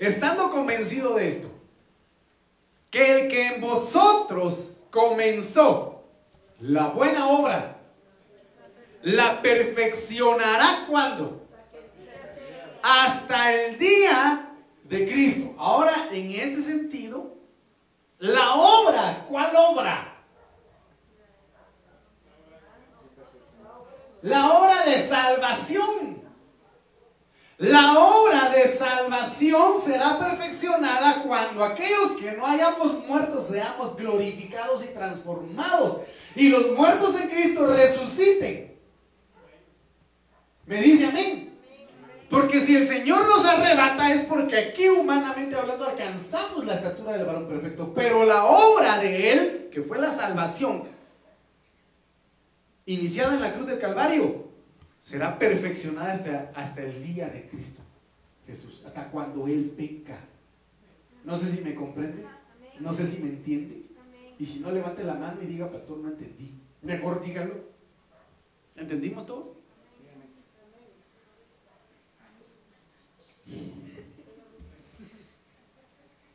[0.08, 1.48] estando convencido de esto,
[2.90, 6.04] que el que en vosotros comenzó
[6.60, 7.78] la buena obra,
[9.02, 11.48] la perfeccionará cuando?
[12.82, 15.56] Hasta el día de Cristo.
[15.58, 17.36] Ahora, en este sentido,
[18.20, 20.10] la obra, ¿cuál obra?
[24.22, 26.23] La obra de salvación.
[27.64, 34.88] La obra de salvación será perfeccionada cuando aquellos que no hayamos muerto seamos glorificados y
[34.88, 36.02] transformados.
[36.36, 38.78] Y los muertos en Cristo resuciten.
[40.66, 41.58] Me dice amén.
[42.30, 47.26] Porque si el Señor nos arrebata es porque aquí humanamente hablando alcanzamos la estatura del
[47.26, 47.94] varón perfecto.
[47.96, 50.84] Pero la obra de Él, que fue la salvación,
[52.86, 54.52] iniciada en la cruz del Calvario,
[55.04, 57.82] será perfeccionada hasta, hasta el día de Cristo
[58.46, 60.18] Jesús, hasta cuando Él venga.
[61.26, 62.26] No sé si me comprende,
[62.80, 63.84] no sé si me entiende.
[64.40, 66.54] Y si no, levante la mano y diga, pastor, no entendí.
[66.82, 67.54] Mejor dígalo.
[68.78, 69.54] ¿Entendimos todos?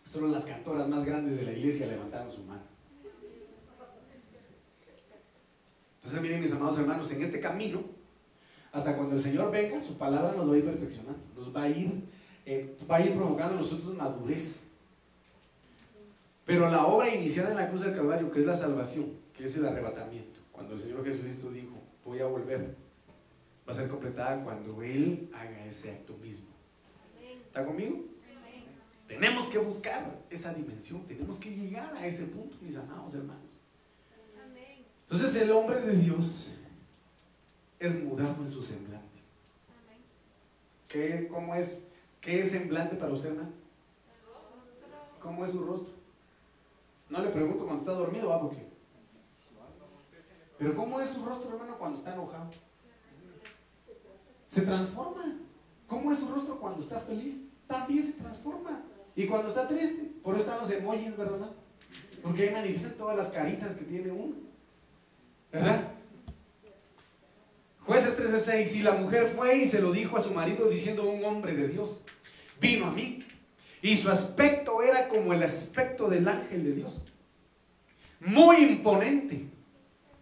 [0.04, 2.62] Solo las cantoras más grandes de la iglesia levantaron su mano.
[5.96, 7.97] Entonces, miren, mis amados hermanos, en este camino,
[8.78, 11.68] hasta cuando el Señor venga, su palabra nos va a ir perfeccionando, nos va a
[11.68, 12.04] ir,
[12.46, 14.70] eh, va a ir provocando en nosotros madurez.
[16.44, 19.56] Pero la obra iniciada en la cruz del Calvario, que es la salvación, que es
[19.56, 22.74] el arrebatamiento, cuando el Señor Jesucristo dijo, voy a volver,
[23.68, 26.48] va a ser completada cuando Él haga ese acto mismo.
[27.46, 28.04] ¿Está conmigo?
[29.06, 33.58] Tenemos que buscar esa dimensión, tenemos que llegar a ese punto, mis amados hermanos.
[35.02, 36.52] Entonces el hombre de Dios
[37.78, 39.20] es mudado en su semblante.
[40.88, 41.88] ¿Qué, cómo es,
[42.20, 43.52] ¿Qué es semblante para usted, hermano?
[45.20, 45.94] ¿Cómo es su rostro?
[47.10, 48.50] No le pregunto cuando está dormido, ¿va?
[48.50, 48.66] qué?
[50.58, 52.50] Pero ¿cómo es su rostro, hermano, cuando está enojado?
[54.46, 55.38] Se transforma.
[55.86, 57.44] ¿Cómo es su rostro cuando está feliz?
[57.66, 58.82] También se transforma.
[59.14, 61.50] Y cuando está triste, por eso están los emojis, ¿verdad?
[62.22, 64.34] Porque ahí manifiestan todas las caritas que tiene uno.
[65.52, 65.97] ¿Verdad?
[67.88, 71.24] Jueces 13:6, si la mujer fue y se lo dijo a su marido diciendo un
[71.24, 72.04] hombre de Dios,
[72.60, 73.24] vino a mí
[73.80, 77.02] y su aspecto era como el aspecto del ángel de Dios.
[78.20, 79.46] Muy imponente.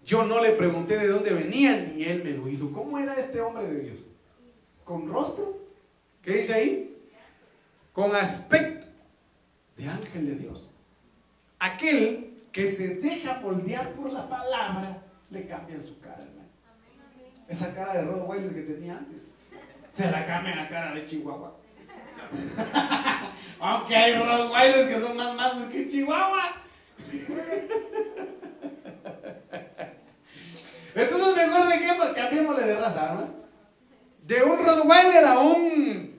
[0.04, 2.70] Yo no le pregunté de dónde venía ni él me lo hizo.
[2.70, 4.04] ¿Cómo era este hombre de Dios?
[4.84, 5.58] ¿Con rostro?
[6.22, 6.96] ¿Qué dice ahí?
[7.92, 8.86] Con aspecto
[9.76, 10.70] de ángel de Dios.
[11.58, 16.45] Aquel que se deja moldear por la palabra le cambian su cara, hermano.
[17.48, 19.32] Esa cara de Rottweiler que tenía antes,
[19.90, 21.56] se la cambian a cara de Chihuahua.
[23.60, 26.42] Aunque hay Rottweilers que son más mazos que Chihuahua.
[30.94, 33.28] Entonces mejor de qué, cambiémosle de raza, ¿no?
[34.24, 36.16] De un Rottweiler a un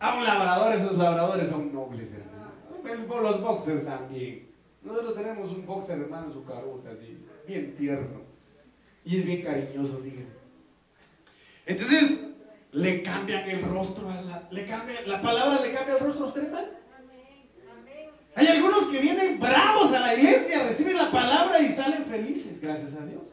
[0.00, 2.38] a un labrador, esos labradores son nobles, hermano.
[3.22, 4.48] Los boxers también.
[4.82, 8.27] Nosotros tenemos un boxer, hermano, su carota, así, bien tierno.
[9.04, 10.32] Y es bien cariñoso, fíjese.
[11.66, 12.24] Entonces,
[12.72, 16.28] le cambian el rostro a la, le cambia, la palabra le cambia el rostro a
[16.28, 16.68] usted, hermano.
[18.34, 22.94] Hay algunos que vienen bravos a la iglesia, reciben la palabra y salen felices, gracias
[22.94, 23.32] a Dios.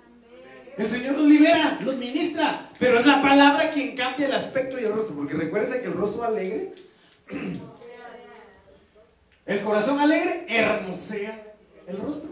[0.77, 4.83] El Señor los libera, los ministra, pero es la palabra quien cambia el aspecto y
[4.83, 6.73] el rostro, porque recuerden que el rostro alegre
[9.45, 11.55] el corazón alegre hermosea
[11.87, 12.31] el rostro.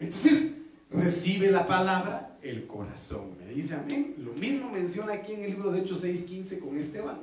[0.00, 0.54] Entonces,
[0.92, 3.36] recibe la palabra el corazón.
[3.38, 4.16] Me dice amén.
[4.18, 7.20] Lo mismo menciona aquí en el libro de Hechos 6:15 con Esteban.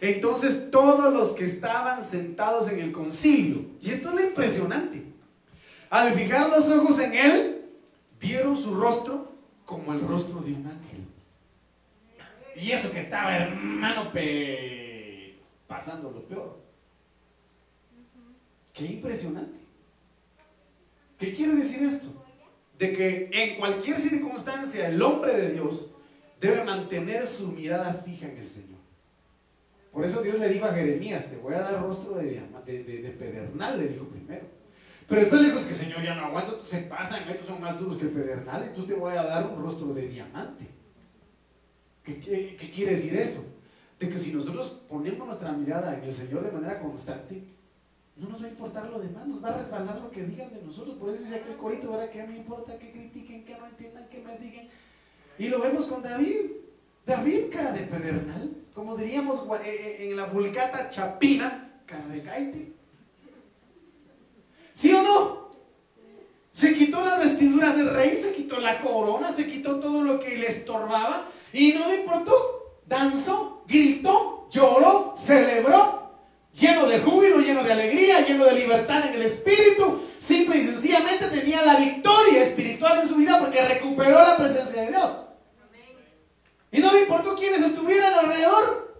[0.00, 5.04] Entonces todos los que estaban sentados en el concilio, y esto es lo impresionante,
[5.90, 7.66] al fijar los ojos en él,
[8.18, 9.34] vieron su rostro
[9.66, 11.00] como el rostro de un ángel.
[12.56, 14.10] Y eso que estaba hermano
[15.66, 16.58] pasando lo peor.
[18.72, 19.60] Qué impresionante.
[21.18, 22.08] ¿Qué quiere decir esto?
[22.80, 25.90] De que en cualquier circunstancia el hombre de Dios
[26.40, 28.80] debe mantener su mirada fija en el Señor.
[29.92, 33.78] Por eso Dios le dijo a Jeremías, te voy a dar rostro de, de, pedernal,
[33.78, 34.46] le dijo primero.
[35.06, 37.78] Pero después le dijo, es que Señor, ya no aguanto, se pasan, estos son más
[37.78, 40.66] duros que el pedernal, entonces te voy a dar un rostro de diamante.
[42.02, 43.44] ¿Qué, qué quiere decir esto?
[43.98, 47.44] De que si nosotros ponemos nuestra mirada en el Señor de manera constante,
[48.20, 50.62] no nos va a importar lo demás, nos va a resbalar lo que digan de
[50.62, 50.96] nosotros.
[50.96, 52.10] Por eso dice aquel corito, ¿verdad?
[52.10, 54.66] Que me importa que critiquen, que no entiendan, que me digan.
[55.38, 56.50] Y lo vemos con David.
[57.06, 62.72] David, cara de pedernal, como diríamos eh, eh, en la vulgata chapina, cara de caite.
[64.74, 65.50] ¿Sí o no?
[66.52, 70.36] Se quitó las vestiduras de rey, se quitó la corona, se quitó todo lo que
[70.36, 72.80] le estorbaba y no le importó.
[72.86, 75.99] Danzó, gritó, lloró, celebró,
[76.52, 80.00] lleno de júbilo, lleno de alegría, lleno de libertad en el espíritu.
[80.18, 84.88] Simple y sencillamente tenía la victoria espiritual en su vida porque recuperó la presencia de
[84.88, 85.10] Dios.
[86.72, 88.94] Y no le importó quiénes estuvieran alrededor.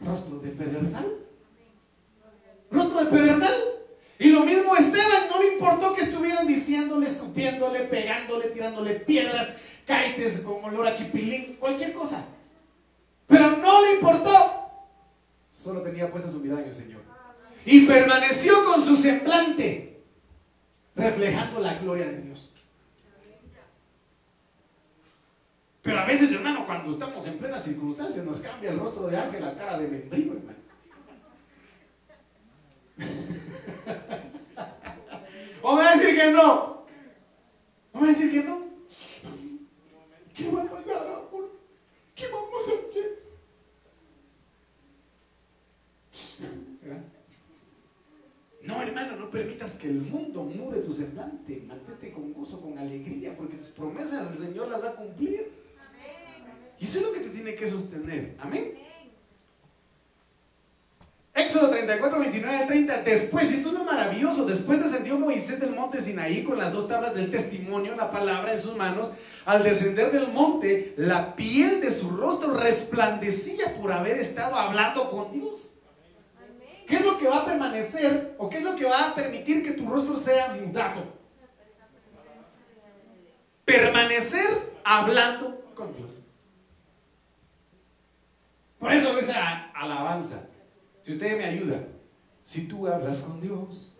[0.00, 1.18] Rostro de pedernal.
[2.70, 3.54] Rostro de pedernal.
[4.18, 9.48] Y lo mismo Esteban, no le importó que estuvieran diciéndole, escupiéndole, pegándole, tirándole piedras,
[9.86, 12.24] caites con olor a chipilín, cualquier cosa.
[13.28, 14.57] Pero no le importó.
[15.58, 17.00] Solo tenía puesta su mirada en el Señor.
[17.64, 20.04] Y permaneció con su semblante,
[20.94, 22.54] reflejando la gloria de Dios.
[25.82, 29.42] Pero a veces, hermano, cuando estamos en plenas circunstancias, nos cambia el rostro de ángel
[29.42, 30.58] a cara de membrillo, hermano.
[35.60, 36.86] O me va a decir que no.
[37.92, 38.62] O me va a decir que no.
[40.32, 41.50] ¿Qué va a pasar, amor?
[42.14, 42.88] ¿Qué vamos a hacer?
[46.82, 47.02] ¿Verdad?
[48.62, 51.62] No, hermano, no permitas que el mundo mude tu semblante.
[51.66, 55.52] Mantente con gozo, con alegría, porque tus promesas el Señor las va a cumplir.
[56.78, 58.36] Y eso es lo que te tiene que sostener.
[58.38, 58.74] Amén.
[61.34, 63.02] Éxodo 34, 29 al 30.
[63.02, 64.44] Después, esto es lo maravilloso.
[64.44, 68.60] Después descendió Moisés del monte Sinaí con las dos tablas del testimonio, la palabra en
[68.60, 69.12] sus manos.
[69.44, 75.32] Al descender del monte, la piel de su rostro resplandecía por haber estado hablando con
[75.32, 75.77] Dios.
[76.88, 79.62] ¿Qué es lo que va a permanecer o qué es lo que va a permitir
[79.62, 81.02] que tu rostro sea mudado?
[83.66, 86.22] Permanecer hablando con Dios.
[88.78, 90.48] Por eso esa alabanza.
[91.02, 91.86] Si usted me ayuda,
[92.42, 93.98] si tú hablas con Dios,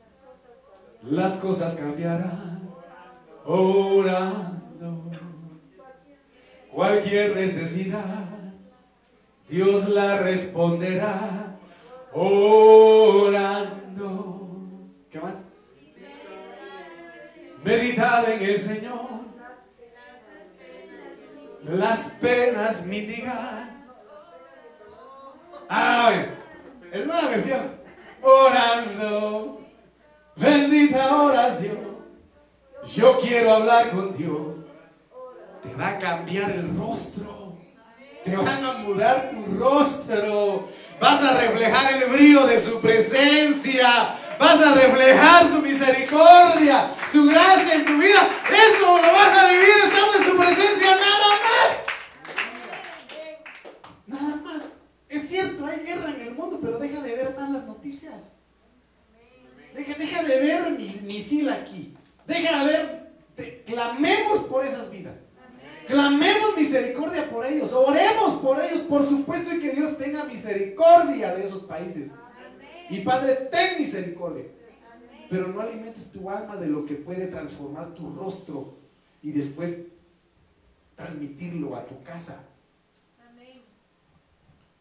[1.03, 2.71] las cosas cambiarán.
[3.45, 5.11] Orando.
[6.73, 8.29] Cualquier necesidad,
[9.47, 11.48] Dios la responderá.
[12.13, 13.99] Orando.
[15.11, 15.35] ¿Qué más?
[17.63, 19.09] Meditad en el Señor.
[21.65, 23.69] Las penas mitigar.
[25.69, 26.29] Ah, bueno.
[26.93, 27.79] Es una versión.
[28.23, 29.61] Orando.
[30.37, 31.99] Bendita oración.
[32.87, 34.61] Yo quiero hablar con Dios.
[35.63, 37.59] Te va a cambiar el rostro.
[38.25, 40.69] Te van a mudar tu rostro.
[41.01, 44.15] Vas a reflejar el brillo de su presencia.
[44.39, 48.29] Vas a reflejar su misericordia, su gracia en tu vida.
[48.51, 51.79] Esto lo vas a vivir estando en su presencia nada más.
[54.07, 54.63] Nada más.
[55.09, 58.35] Es cierto, hay guerra en el mundo, pero deja de ver más las noticias.
[59.75, 60.87] Deja, deja de ver mi
[61.51, 61.97] aquí.
[62.27, 63.11] Deja de ver.
[63.37, 65.17] te- clamemos por esas vidas.
[65.87, 67.73] Clamemos misericordia por ellos.
[67.73, 70.25] Oremos por ellos, por supuesto, y que Dios tenga
[71.85, 72.11] de.
[72.91, 74.45] Y Padre, ten misericordia.
[75.29, 78.79] Pero no alimentes tu alma de lo que puede transformar tu rostro
[79.23, 79.77] y después
[80.97, 82.45] transmitirlo a tu casa.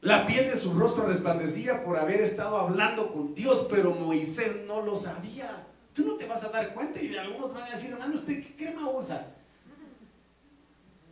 [0.01, 4.81] La piel de su rostro resplandecía por haber estado hablando con Dios, pero Moisés no
[4.81, 5.65] lo sabía.
[5.93, 8.55] Tú no te vas a dar cuenta y algunos van a decir, hermano, ¿usted qué
[8.55, 9.33] crema usa?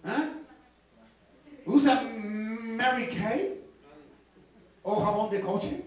[0.04, 0.30] ¿Ah?
[1.66, 2.02] ¿Usa
[2.78, 3.65] Mary Kay?
[4.88, 5.84] ¿O jabón de coche?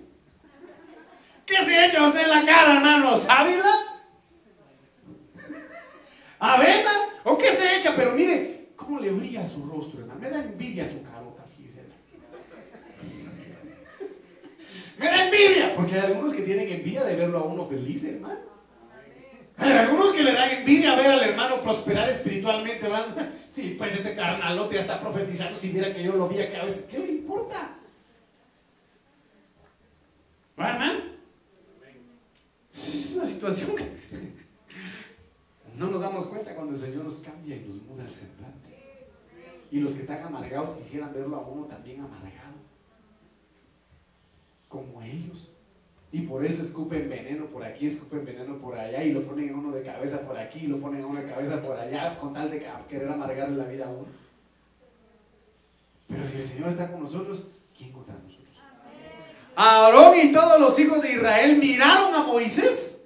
[1.46, 3.16] ¿Qué se echa usted en la cara, hermano?
[3.16, 3.70] ¿Sábila?
[6.40, 6.90] ¿Avena?
[7.22, 7.94] ¿O qué se echa?
[7.94, 10.18] Pero mire, ¿cómo le brilla su rostro, hermano?
[10.18, 11.84] Me da envidia su carota, fíjese.
[14.99, 18.40] Me da envidia, porque hay algunos que tienen envidia de verlo a uno feliz, hermano.
[19.59, 22.88] Hay algunos que le dan envidia ver al hermano prosperar espiritualmente.
[22.88, 23.05] Van,
[23.49, 25.57] sí, pues este carnalote ya está profetizando.
[25.57, 27.78] Si viera que yo lo vi acá a veces, ¿qué le importa?
[30.61, 31.00] ¿Va, hermano?
[32.72, 33.98] Es una situación que
[35.76, 38.76] no nos damos cuenta cuando el Señor nos cambia y nos muda el semblante.
[39.70, 42.56] Y los que están amargados quisieran verlo a uno también amargado.
[44.68, 45.52] Como ellos.
[46.11, 49.54] Y por eso escupen veneno por aquí, escupen veneno por allá y lo ponen en
[49.54, 52.32] uno de cabeza por aquí y lo ponen en uno de cabeza por allá con
[52.32, 54.09] tal de querer amargarle la vida a uno.
[56.09, 58.47] Pero si el Señor está con nosotros, ¿quién contra nosotros?
[59.61, 63.00] Aarón y todos los hijos de Israel miraron a Moisés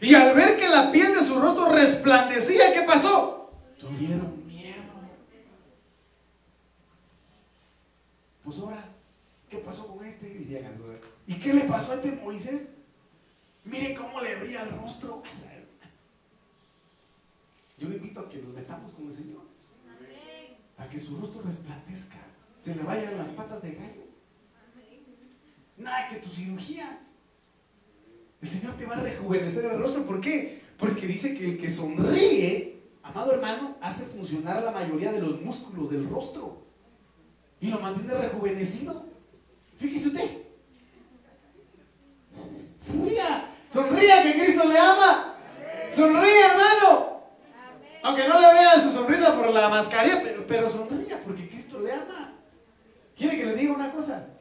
[0.00, 3.52] y al ver que la piel de su rostro resplandecía, ¿qué pasó?
[3.78, 4.82] Tuvieron miedo.
[8.42, 8.82] Pues ahora,
[9.50, 10.26] ¿qué pasó con este?
[11.26, 12.70] ¿Y qué le pasó a este Moisés?
[13.64, 15.22] Mire cómo le brilla el rostro.
[17.76, 19.42] Yo le invito a que nos metamos con el Señor.
[20.78, 22.16] A que su rostro resplandezca.
[22.58, 24.01] Se le vayan las patas de gallo.
[25.76, 27.00] Nada que tu cirugía.
[28.40, 30.04] El Señor te va a rejuvenecer el rostro.
[30.04, 30.62] ¿Por qué?
[30.76, 35.90] Porque dice que el que sonríe, amado hermano, hace funcionar la mayoría de los músculos
[35.90, 36.62] del rostro.
[37.60, 39.06] Y lo mantiene rejuvenecido.
[39.76, 40.42] Fíjese usted.
[42.78, 43.44] Sonría.
[43.68, 45.36] Sonría que Cristo le ama.
[45.90, 47.12] Sonríe, hermano.
[48.02, 51.92] Aunque no le vea su sonrisa por la mascarilla, pero, pero sonría porque Cristo le
[51.92, 52.34] ama.
[53.16, 54.31] ¿Quiere que le diga una cosa?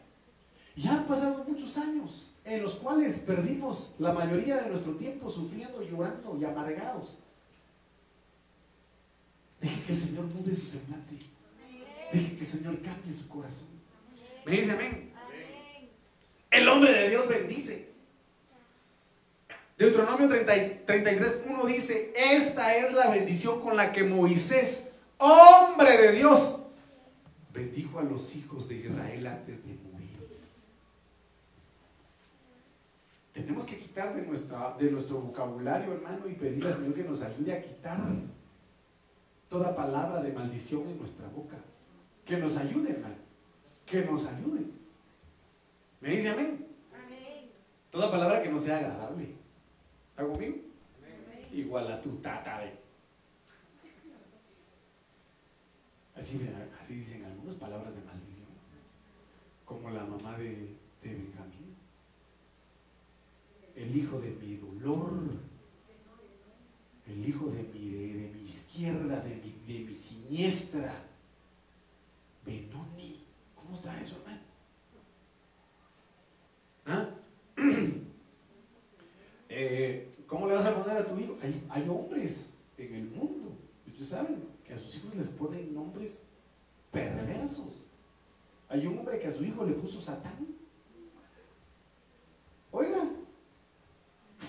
[0.75, 5.81] Ya han pasado muchos años en los cuales perdimos la mayoría de nuestro tiempo sufriendo,
[5.83, 7.17] llorando y amargados.
[9.59, 11.17] Deje que el Señor mude su semblante.
[12.11, 13.67] Deje que el Señor cambie su corazón.
[14.45, 15.11] Me dice amén.
[16.49, 17.91] El hombre de Dios bendice.
[19.77, 26.67] Deuteronomio 33, 1 dice, esta es la bendición con la que Moisés, hombre de Dios,
[27.51, 29.90] bendijo a los hijos de Israel antes de morir.
[33.33, 37.23] Tenemos que quitar de, nuestra, de nuestro vocabulario, hermano, y pedirle al Señor que nos
[37.23, 37.99] ayude a quitar
[39.47, 41.57] toda palabra de maldición en nuestra boca.
[42.25, 43.15] Que nos ayude, hermano.
[43.85, 44.65] Que nos ayude.
[46.01, 46.67] ¿Me dice amén?
[47.89, 49.35] Toda palabra que no sea agradable.
[50.11, 50.55] ¿Está conmigo?
[51.53, 52.79] Igual a tu tata de.
[56.15, 58.47] Así, así dicen algunas palabras de maldición.
[59.65, 61.70] Como la mamá de, de Benjamín.
[63.91, 65.11] El hijo de mi dolor.
[67.05, 70.93] El hijo de mi, de, mi izquierda, de mi, de mi siniestra.
[72.45, 73.25] Benoni.
[73.53, 74.41] ¿Cómo está eso, hermano?
[76.85, 77.09] ¿Ah?
[79.53, 81.37] Eh, ¿Cómo le vas a poner a tu hijo?
[81.41, 83.51] Hay, hay hombres en el mundo,
[83.85, 86.27] ustedes saben, que a sus hijos les ponen nombres
[86.89, 87.81] perversos.
[88.69, 90.47] Hay un hombre que a su hijo le puso Satán.
[92.71, 93.11] Oiga,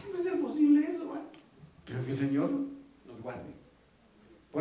[0.02, 1.10] ¿cómo es posible eso?
[1.10, 1.22] Va?
[1.84, 2.50] Pero que el Señor
[3.06, 3.54] nos guarde.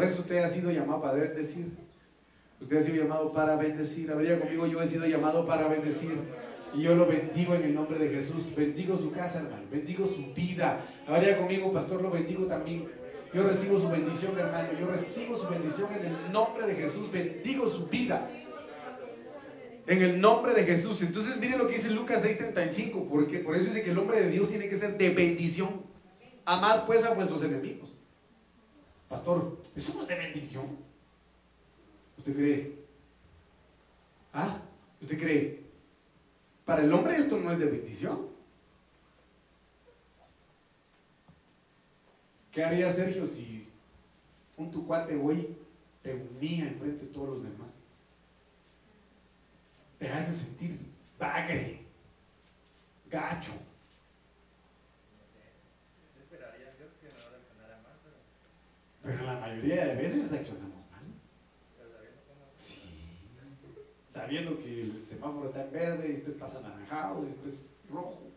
[0.01, 1.67] Por eso usted ha sido llamado para bendecir.
[2.59, 4.11] Usted ha sido llamado para bendecir.
[4.11, 6.17] Habría conmigo, yo he sido llamado para bendecir.
[6.73, 8.51] Y yo lo bendigo en el nombre de Jesús.
[8.57, 9.61] Bendigo su casa, hermano.
[9.69, 10.79] Bendigo su vida.
[11.07, 12.87] Habría conmigo, pastor, lo bendigo también.
[13.31, 14.69] Yo recibo su bendición, hermano.
[14.79, 17.11] Yo recibo su bendición en el nombre de Jesús.
[17.11, 18.27] Bendigo su vida.
[19.85, 21.03] En el nombre de Jesús.
[21.03, 23.07] Entonces, miren lo que dice Lucas 6:35.
[23.07, 25.69] Porque por eso dice que el hombre de Dios tiene que ser de bendición.
[26.43, 28.00] Amad pues a vuestros enemigos.
[29.12, 30.78] Pastor, eso no es de bendición.
[32.18, 32.78] ¿Usted cree?
[34.32, 34.57] ¿Ah?
[35.01, 35.66] ¿Usted cree?
[36.64, 38.30] Para el hombre esto no es de bendición.
[42.53, 43.68] ¿Qué haría Sergio si
[44.55, 45.57] un tu cuate hoy
[46.01, 47.80] te unía enfrente de todos los demás?
[49.99, 50.80] Te hace sentir
[51.20, 51.86] bagre,
[53.09, 53.51] gacho.
[59.03, 61.03] Pero la mayoría de veces reaccionamos mal.
[62.57, 62.83] Sí.
[64.07, 68.29] Sabiendo que el semáforo está en verde, y después pasa naranjado, y después rojo.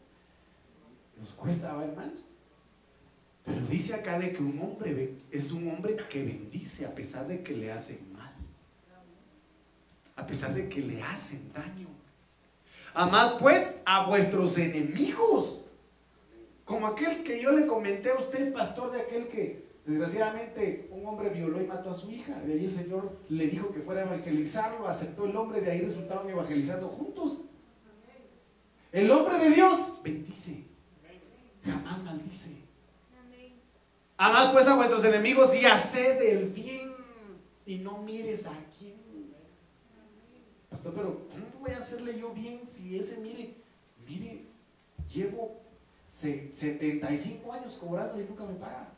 [1.18, 2.24] Nos cuesta, hermanos.
[3.44, 7.42] Pero dice acá de que un hombre es un hombre que bendice a pesar de
[7.42, 8.32] que le hacen mal.
[10.16, 11.88] A pesar de que le hacen daño.
[12.94, 15.66] Amad pues a vuestros enemigos.
[16.64, 21.28] Como aquel que yo le comenté a usted, pastor, de aquel que desgraciadamente un hombre
[21.30, 22.40] violó y mató a su hija.
[22.40, 25.80] De ahí el Señor le dijo que fuera a evangelizarlo, aceptó el hombre, de ahí
[25.80, 27.42] resultaron evangelizando juntos.
[28.92, 30.64] El hombre de Dios bendice,
[31.64, 32.64] jamás maldice.
[34.16, 36.92] Amad pues a vuestros enemigos y haced el bien
[37.66, 38.94] y no mires a quién.
[40.70, 43.54] Pastor, pero ¿cómo voy a hacerle yo bien si ese mire,
[44.08, 44.46] mire,
[45.12, 45.60] llevo
[46.06, 48.92] 75 años cobrando y nunca me paga?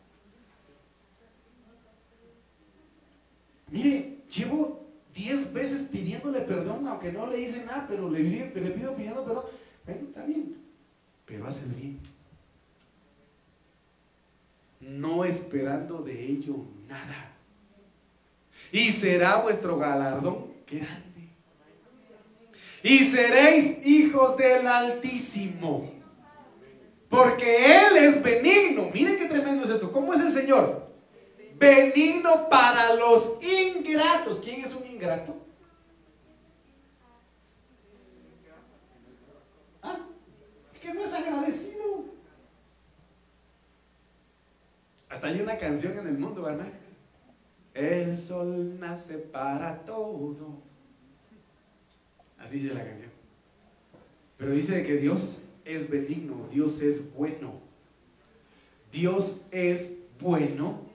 [3.70, 9.24] Mire, llevo 10 veces pidiéndole perdón, aunque no le hice nada, pero le, pido pidiendo
[9.24, 9.44] perdón.
[9.84, 10.56] Bueno, está bien,
[11.24, 12.00] pero el bien
[14.80, 16.56] no esperando de ello
[16.88, 17.32] nada.
[18.72, 21.02] Y será vuestro galardón grande.
[22.82, 25.92] Y seréis hijos del Altísimo.
[27.08, 28.90] Porque Él es benigno.
[28.92, 29.90] Miren qué tremendo es esto.
[29.90, 30.86] ¿Cómo es el Señor?
[31.59, 34.40] benigno para los ingratos.
[34.40, 35.36] ¿Quién es un ingrato?
[39.82, 39.98] Ah,
[40.72, 42.04] es que no es agradecido.
[45.09, 46.68] Hasta hay una canción en el mundo, ¿verdad?
[47.74, 50.62] El sol nace para todo.
[52.38, 53.11] Así dice la canción.
[54.36, 57.61] Pero dice que Dios es benigno, Dios es bueno.
[58.92, 60.86] Dios es bueno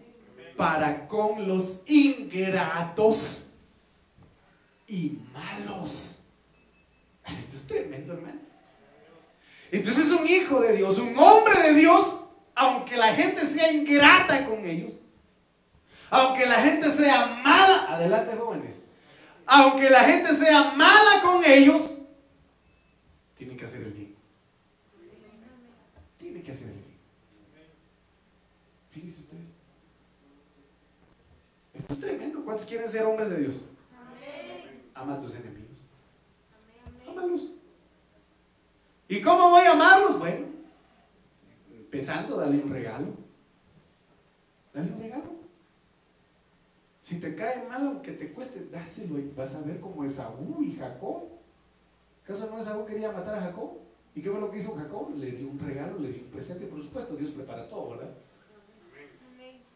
[0.62, 3.54] para con los ingratos
[4.88, 6.26] y malos.
[7.26, 8.40] Esto es tremendo, hermano.
[9.72, 14.46] Entonces es un hijo de Dios, un hombre de Dios, aunque la gente sea ingrata
[14.46, 14.94] con ellos,
[16.12, 18.84] aunque la gente sea mala, adelante jóvenes,
[19.48, 21.96] aunque la gente sea mala con ellos,
[23.36, 24.16] tiene que hacer el bien.
[26.20, 27.00] Tiene que hacer el bien.
[28.92, 29.61] Fíjense ustedes.
[31.82, 32.46] Esto es tremendo.
[32.46, 33.66] ¿Cuántos quieren ser hombres de Dios?
[34.94, 35.84] Ama a tus enemigos.
[37.10, 37.54] Amalos.
[39.08, 40.20] ¿Y cómo voy a amarlos?
[40.20, 40.46] Bueno,
[41.72, 43.08] empezando, dale un regalo.
[44.74, 45.32] Dale un regalo.
[47.02, 50.74] Si te cae mal, aunque te cueste, dáselo y vas a ver como Esaú y
[50.76, 51.24] Jacob.
[52.24, 53.80] ¿Acaso no Esaú quería matar a Jacob?
[54.14, 55.16] ¿Y qué fue lo que hizo Jacob?
[55.18, 56.68] Le dio un regalo, le dio un presente.
[56.68, 58.14] Por supuesto, Dios prepara todo, ¿verdad?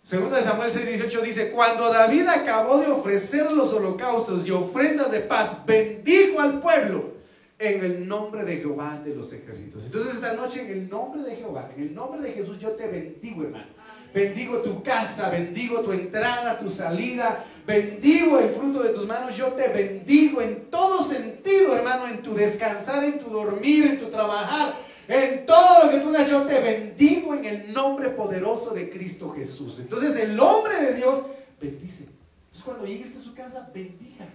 [0.05, 5.21] Segunda de Samuel 6:18 dice, cuando David acabó de ofrecer los holocaustos y ofrendas de
[5.21, 7.15] paz, bendijo al pueblo
[7.57, 9.83] en el nombre de Jehová de los ejércitos.
[9.83, 12.85] Entonces esta noche en el nombre de Jehová, en el nombre de Jesús, yo te
[12.85, 13.65] bendigo, hermano.
[14.13, 19.35] Bendigo tu casa, bendigo tu entrada, tu salida, bendigo el fruto de tus manos.
[19.35, 24.05] Yo te bendigo en todo sentido, hermano, en tu descansar, en tu dormir, en tu
[24.11, 24.75] trabajar,
[25.07, 26.29] en todo lo que tú hagas.
[26.29, 29.79] Yo te bendigo en el nombre poderoso de Cristo Jesús.
[29.79, 31.21] Entonces el hombre de Dios
[31.59, 32.03] bendice.
[32.03, 34.27] Entonces cuando llegue usted a su casa, bendiga.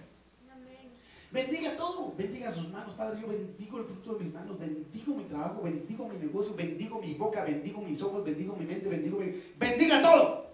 [1.31, 3.21] Bendiga todo, bendiga sus manos, Padre.
[3.21, 7.13] Yo bendigo el fruto de mis manos, bendigo mi trabajo, bendigo mi negocio, bendigo mi
[7.13, 9.31] boca, bendigo mis ojos, bendigo mi mente, bendigo mi.
[9.57, 10.51] Bendiga todo.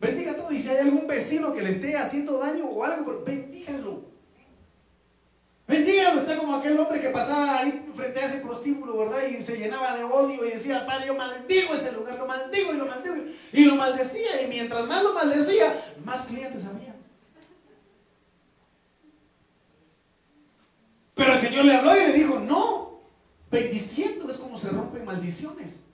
[0.00, 0.50] Bendiga todo.
[0.50, 4.04] Y si hay algún vecino que le esté haciendo daño o algo, bendígalo.
[5.68, 6.20] Bendígalo.
[6.20, 7.55] Está como aquel hombre que pasaba
[8.20, 9.26] a ese prostíbulo, ¿verdad?
[9.26, 12.76] Y se llenaba de odio y decía, Padre, yo maldigo ese lugar, lo maldigo y
[12.76, 13.16] lo maldigo.
[13.52, 14.42] Y lo maldecía.
[14.42, 16.94] Y mientras más lo maldecía, más clientes había.
[21.14, 23.00] Pero el Señor le habló y le dijo, no,
[23.50, 25.84] bendiciendo es como se rompen maldiciones.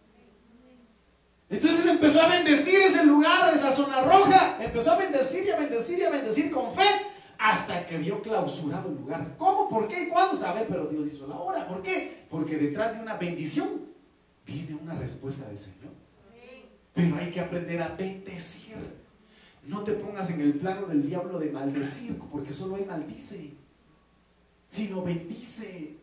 [1.49, 5.99] Entonces empezó a bendecir ese lugar, esa zona roja, empezó a bendecir y a bendecir
[5.99, 7.12] y a bendecir con fe
[7.43, 9.35] hasta que vio clausurado el lugar.
[9.37, 9.69] ¿Cómo?
[9.69, 10.09] ¿Por qué?
[10.09, 10.37] ¿Cuándo?
[10.37, 11.67] Sabe, pero Dios hizo la hora.
[11.67, 12.25] ¿Por qué?
[12.31, 13.89] Porque detrás de una bendición
[14.47, 15.93] viene una respuesta del Señor.
[16.95, 18.77] Pero hay que aprender a bendecir.
[19.67, 23.63] No te pongas en el plano del diablo de maldecir, porque solo hay maldice
[24.73, 25.99] sino bendice.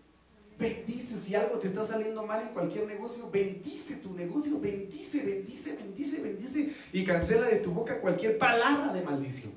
[0.60, 1.18] Bendice.
[1.18, 4.60] Si algo te está saliendo mal en cualquier negocio, bendice tu negocio.
[4.60, 6.76] Bendice, bendice, bendice, bendice.
[6.94, 9.54] Y cancela de tu boca cualquier palabra de maldición.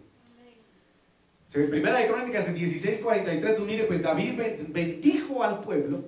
[1.54, 6.04] En primera de Crónicas en 16:43, tú mire, pues David bendijo al pueblo.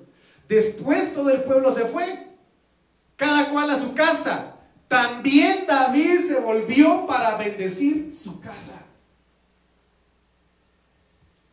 [0.49, 2.28] Después todo el pueblo se fue,
[3.16, 4.57] cada cual a su casa.
[4.88, 8.84] También David se volvió para bendecir su casa.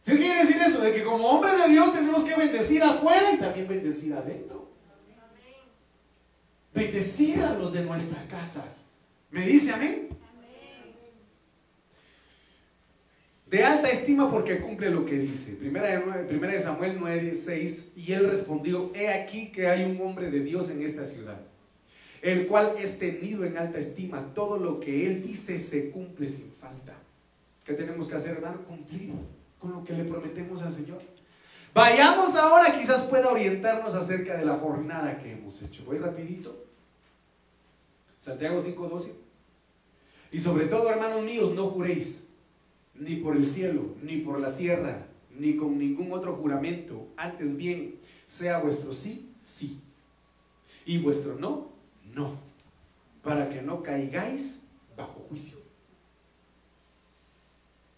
[0.05, 0.81] ¿Qué quiere decir eso?
[0.81, 4.69] De que como hombres de Dios tenemos que bendecir afuera y también bendecir adentro.
[6.73, 8.65] Bendecir a los de nuestra casa.
[9.29, 10.09] ¿Me dice amén?
[13.51, 15.57] De alta estima porque cumple lo que dice.
[15.57, 17.91] Primera de, Samuel 9, 6.
[17.97, 21.37] Y él respondió, he aquí que hay un hombre de Dios en esta ciudad,
[22.21, 24.33] el cual es tenido en alta estima.
[24.33, 26.93] Todo lo que él dice se cumple sin falta.
[27.65, 28.63] ¿Qué tenemos que hacer, hermano?
[28.63, 29.11] Cumplir
[29.59, 31.01] con lo que le prometemos al Señor.
[31.73, 35.83] Vayamos ahora, quizás pueda orientarnos acerca de la jornada que hemos hecho.
[35.83, 36.67] Voy rapidito.
[38.17, 39.11] Santiago 5:12.
[40.31, 42.30] Y sobre todo, hermanos míos, no juréis,
[42.95, 47.07] ni por el cielo, ni por la tierra, ni con ningún otro juramento.
[47.17, 49.81] Antes bien, sea vuestro sí, sí.
[50.85, 51.71] Y vuestro no,
[52.13, 52.37] no.
[53.23, 54.63] Para que no caigáis
[54.95, 55.57] bajo juicio.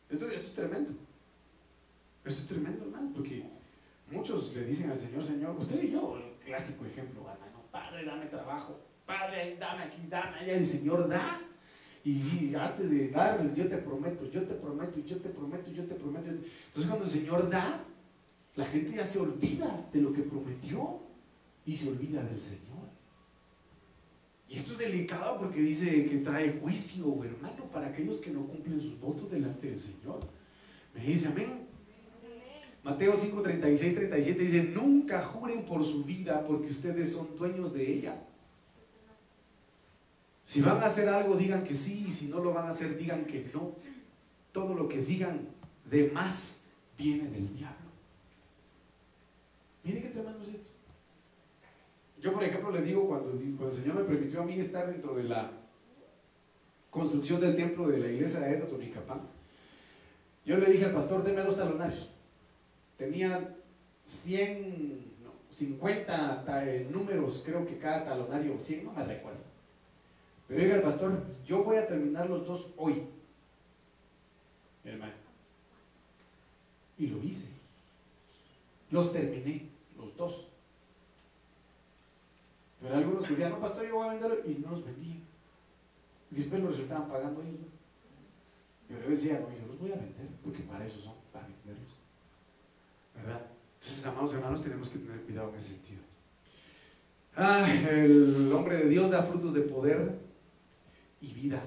[0.10, 0.94] Esto, esto es tremendo.
[2.24, 3.44] Eso es tremendo, hermano, porque
[4.10, 8.28] muchos le dicen al Señor, Señor, usted y yo, el clásico ejemplo, hermano, Padre, dame
[8.28, 11.42] trabajo, Padre, dame aquí, dame allá, el Señor da.
[12.06, 15.96] Y antes de darles, yo te prometo, yo te prometo, yo te prometo, yo te
[15.96, 16.30] prometo.
[16.30, 17.86] Entonces cuando el Señor da,
[18.56, 21.00] la gente ya se olvida de lo que prometió
[21.66, 22.74] y se olvida del Señor.
[24.50, 28.80] Y esto es delicado porque dice que trae juicio, hermano, para aquellos que no cumplen
[28.80, 30.20] sus votos delante del Señor.
[30.94, 31.68] Me dice, amén.
[32.84, 37.94] Mateo 5, 36, 37 dice, nunca juren por su vida porque ustedes son dueños de
[37.94, 38.22] ella.
[40.44, 42.98] Si van a hacer algo, digan que sí, y si no lo van a hacer,
[42.98, 43.76] digan que no.
[44.52, 45.48] Todo lo que digan
[45.90, 46.66] de más
[46.98, 47.78] viene del diablo.
[49.84, 50.70] Mire qué tremendo es esto.
[52.22, 55.24] Yo, por ejemplo, le digo cuando, el Señor me permitió a mí estar dentro de
[55.24, 55.52] la
[56.90, 59.22] construcción del templo de la iglesia de Totonicapán,
[60.46, 62.10] yo le dije al pastor, deme dos talonarios.
[62.98, 63.56] Tenía
[64.06, 69.43] 100, no, 50 eh, números, creo que cada talonario, 100, no me recuerdo.
[70.54, 73.08] Pero dije al pastor, yo voy a terminar los dos hoy,
[74.84, 75.14] hermano.
[77.00, 77.48] Y lo hice.
[78.92, 80.48] Los terminé, los dos.
[82.80, 85.24] Pero algunos que decían, no, pastor, yo voy a venderlo, y no los vendí.
[86.30, 87.72] Y después los estaban pagando ellos.
[88.88, 91.98] Pero yo decía, no, yo los voy a vender, porque para eso son, para venderlos.
[93.16, 93.44] ¿Verdad?
[93.80, 96.04] Entonces, amados hermanos, tenemos que tener cuidado en ese sentido.
[97.36, 100.22] Ah, el hombre de Dios da frutos de poder
[101.24, 101.64] y vida.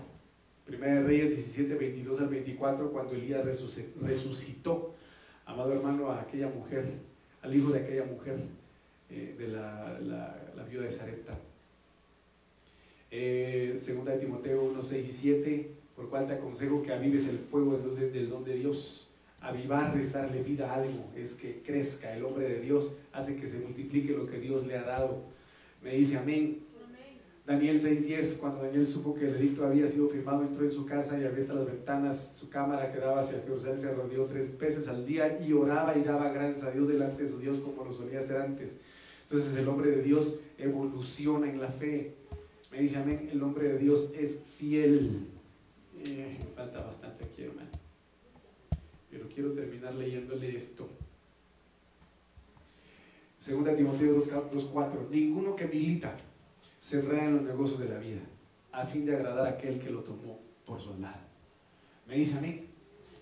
[0.67, 4.95] Primera de Reyes 17, 22 al 24, cuando Elías resucitó,
[5.47, 6.85] amado hermano, a aquella mujer,
[7.43, 8.39] al hijo de aquella mujer,
[9.09, 11.39] eh, de la, viuda de Sarepta.
[13.11, 17.39] Eh, segunda de Timoteo 1, 6 y 7, por cual te aconsejo que avives el
[17.39, 19.09] fuego del don de Dios.
[19.41, 22.15] Avivar es darle vida a algo, es que crezca.
[22.15, 25.23] El hombre de Dios hace que se multiplique lo que Dios le ha dado.
[25.83, 26.66] Me dice amén.
[27.47, 31.21] Daniel 6:10, cuando Daniel supo que el edicto había sido firmado, entró en su casa
[31.21, 35.07] y abierta las ventanas, su cámara que daba hacia Jerusalén, se rodeó tres veces al
[35.07, 38.19] día y oraba y daba gracias a Dios delante de su Dios como lo solía
[38.19, 38.79] hacer antes.
[39.23, 42.17] Entonces el hombre de Dios evoluciona en la fe.
[42.73, 45.29] Me dice amén, el hombre de Dios es fiel.
[46.05, 47.71] Eh, falta bastante aquí, hermano.
[49.09, 50.89] Pero quiero terminar leyéndole esto.
[53.39, 55.11] Segunda Timoteo 2.4.
[55.11, 56.17] Ninguno que milita
[56.87, 58.21] se enreda en los negocios de la vida
[58.71, 61.19] a fin de agradar a aquel que lo tomó por soldado.
[62.07, 62.65] Me dice a mí.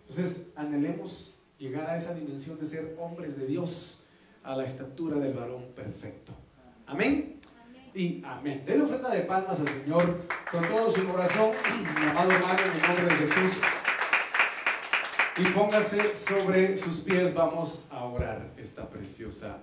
[0.00, 4.04] Entonces, anhelemos llegar a esa dimensión de ser hombres de Dios
[4.42, 6.34] a la estatura del varón perfecto.
[6.84, 7.40] Amén.
[7.94, 8.64] Y amén.
[8.66, 12.82] Denle ofrenda de palmas al Señor con todo su corazón, mi amado hermano, en el
[12.82, 13.62] nombre de Jesús.
[15.38, 19.58] Y póngase sobre sus pies, vamos a orar esta preciosa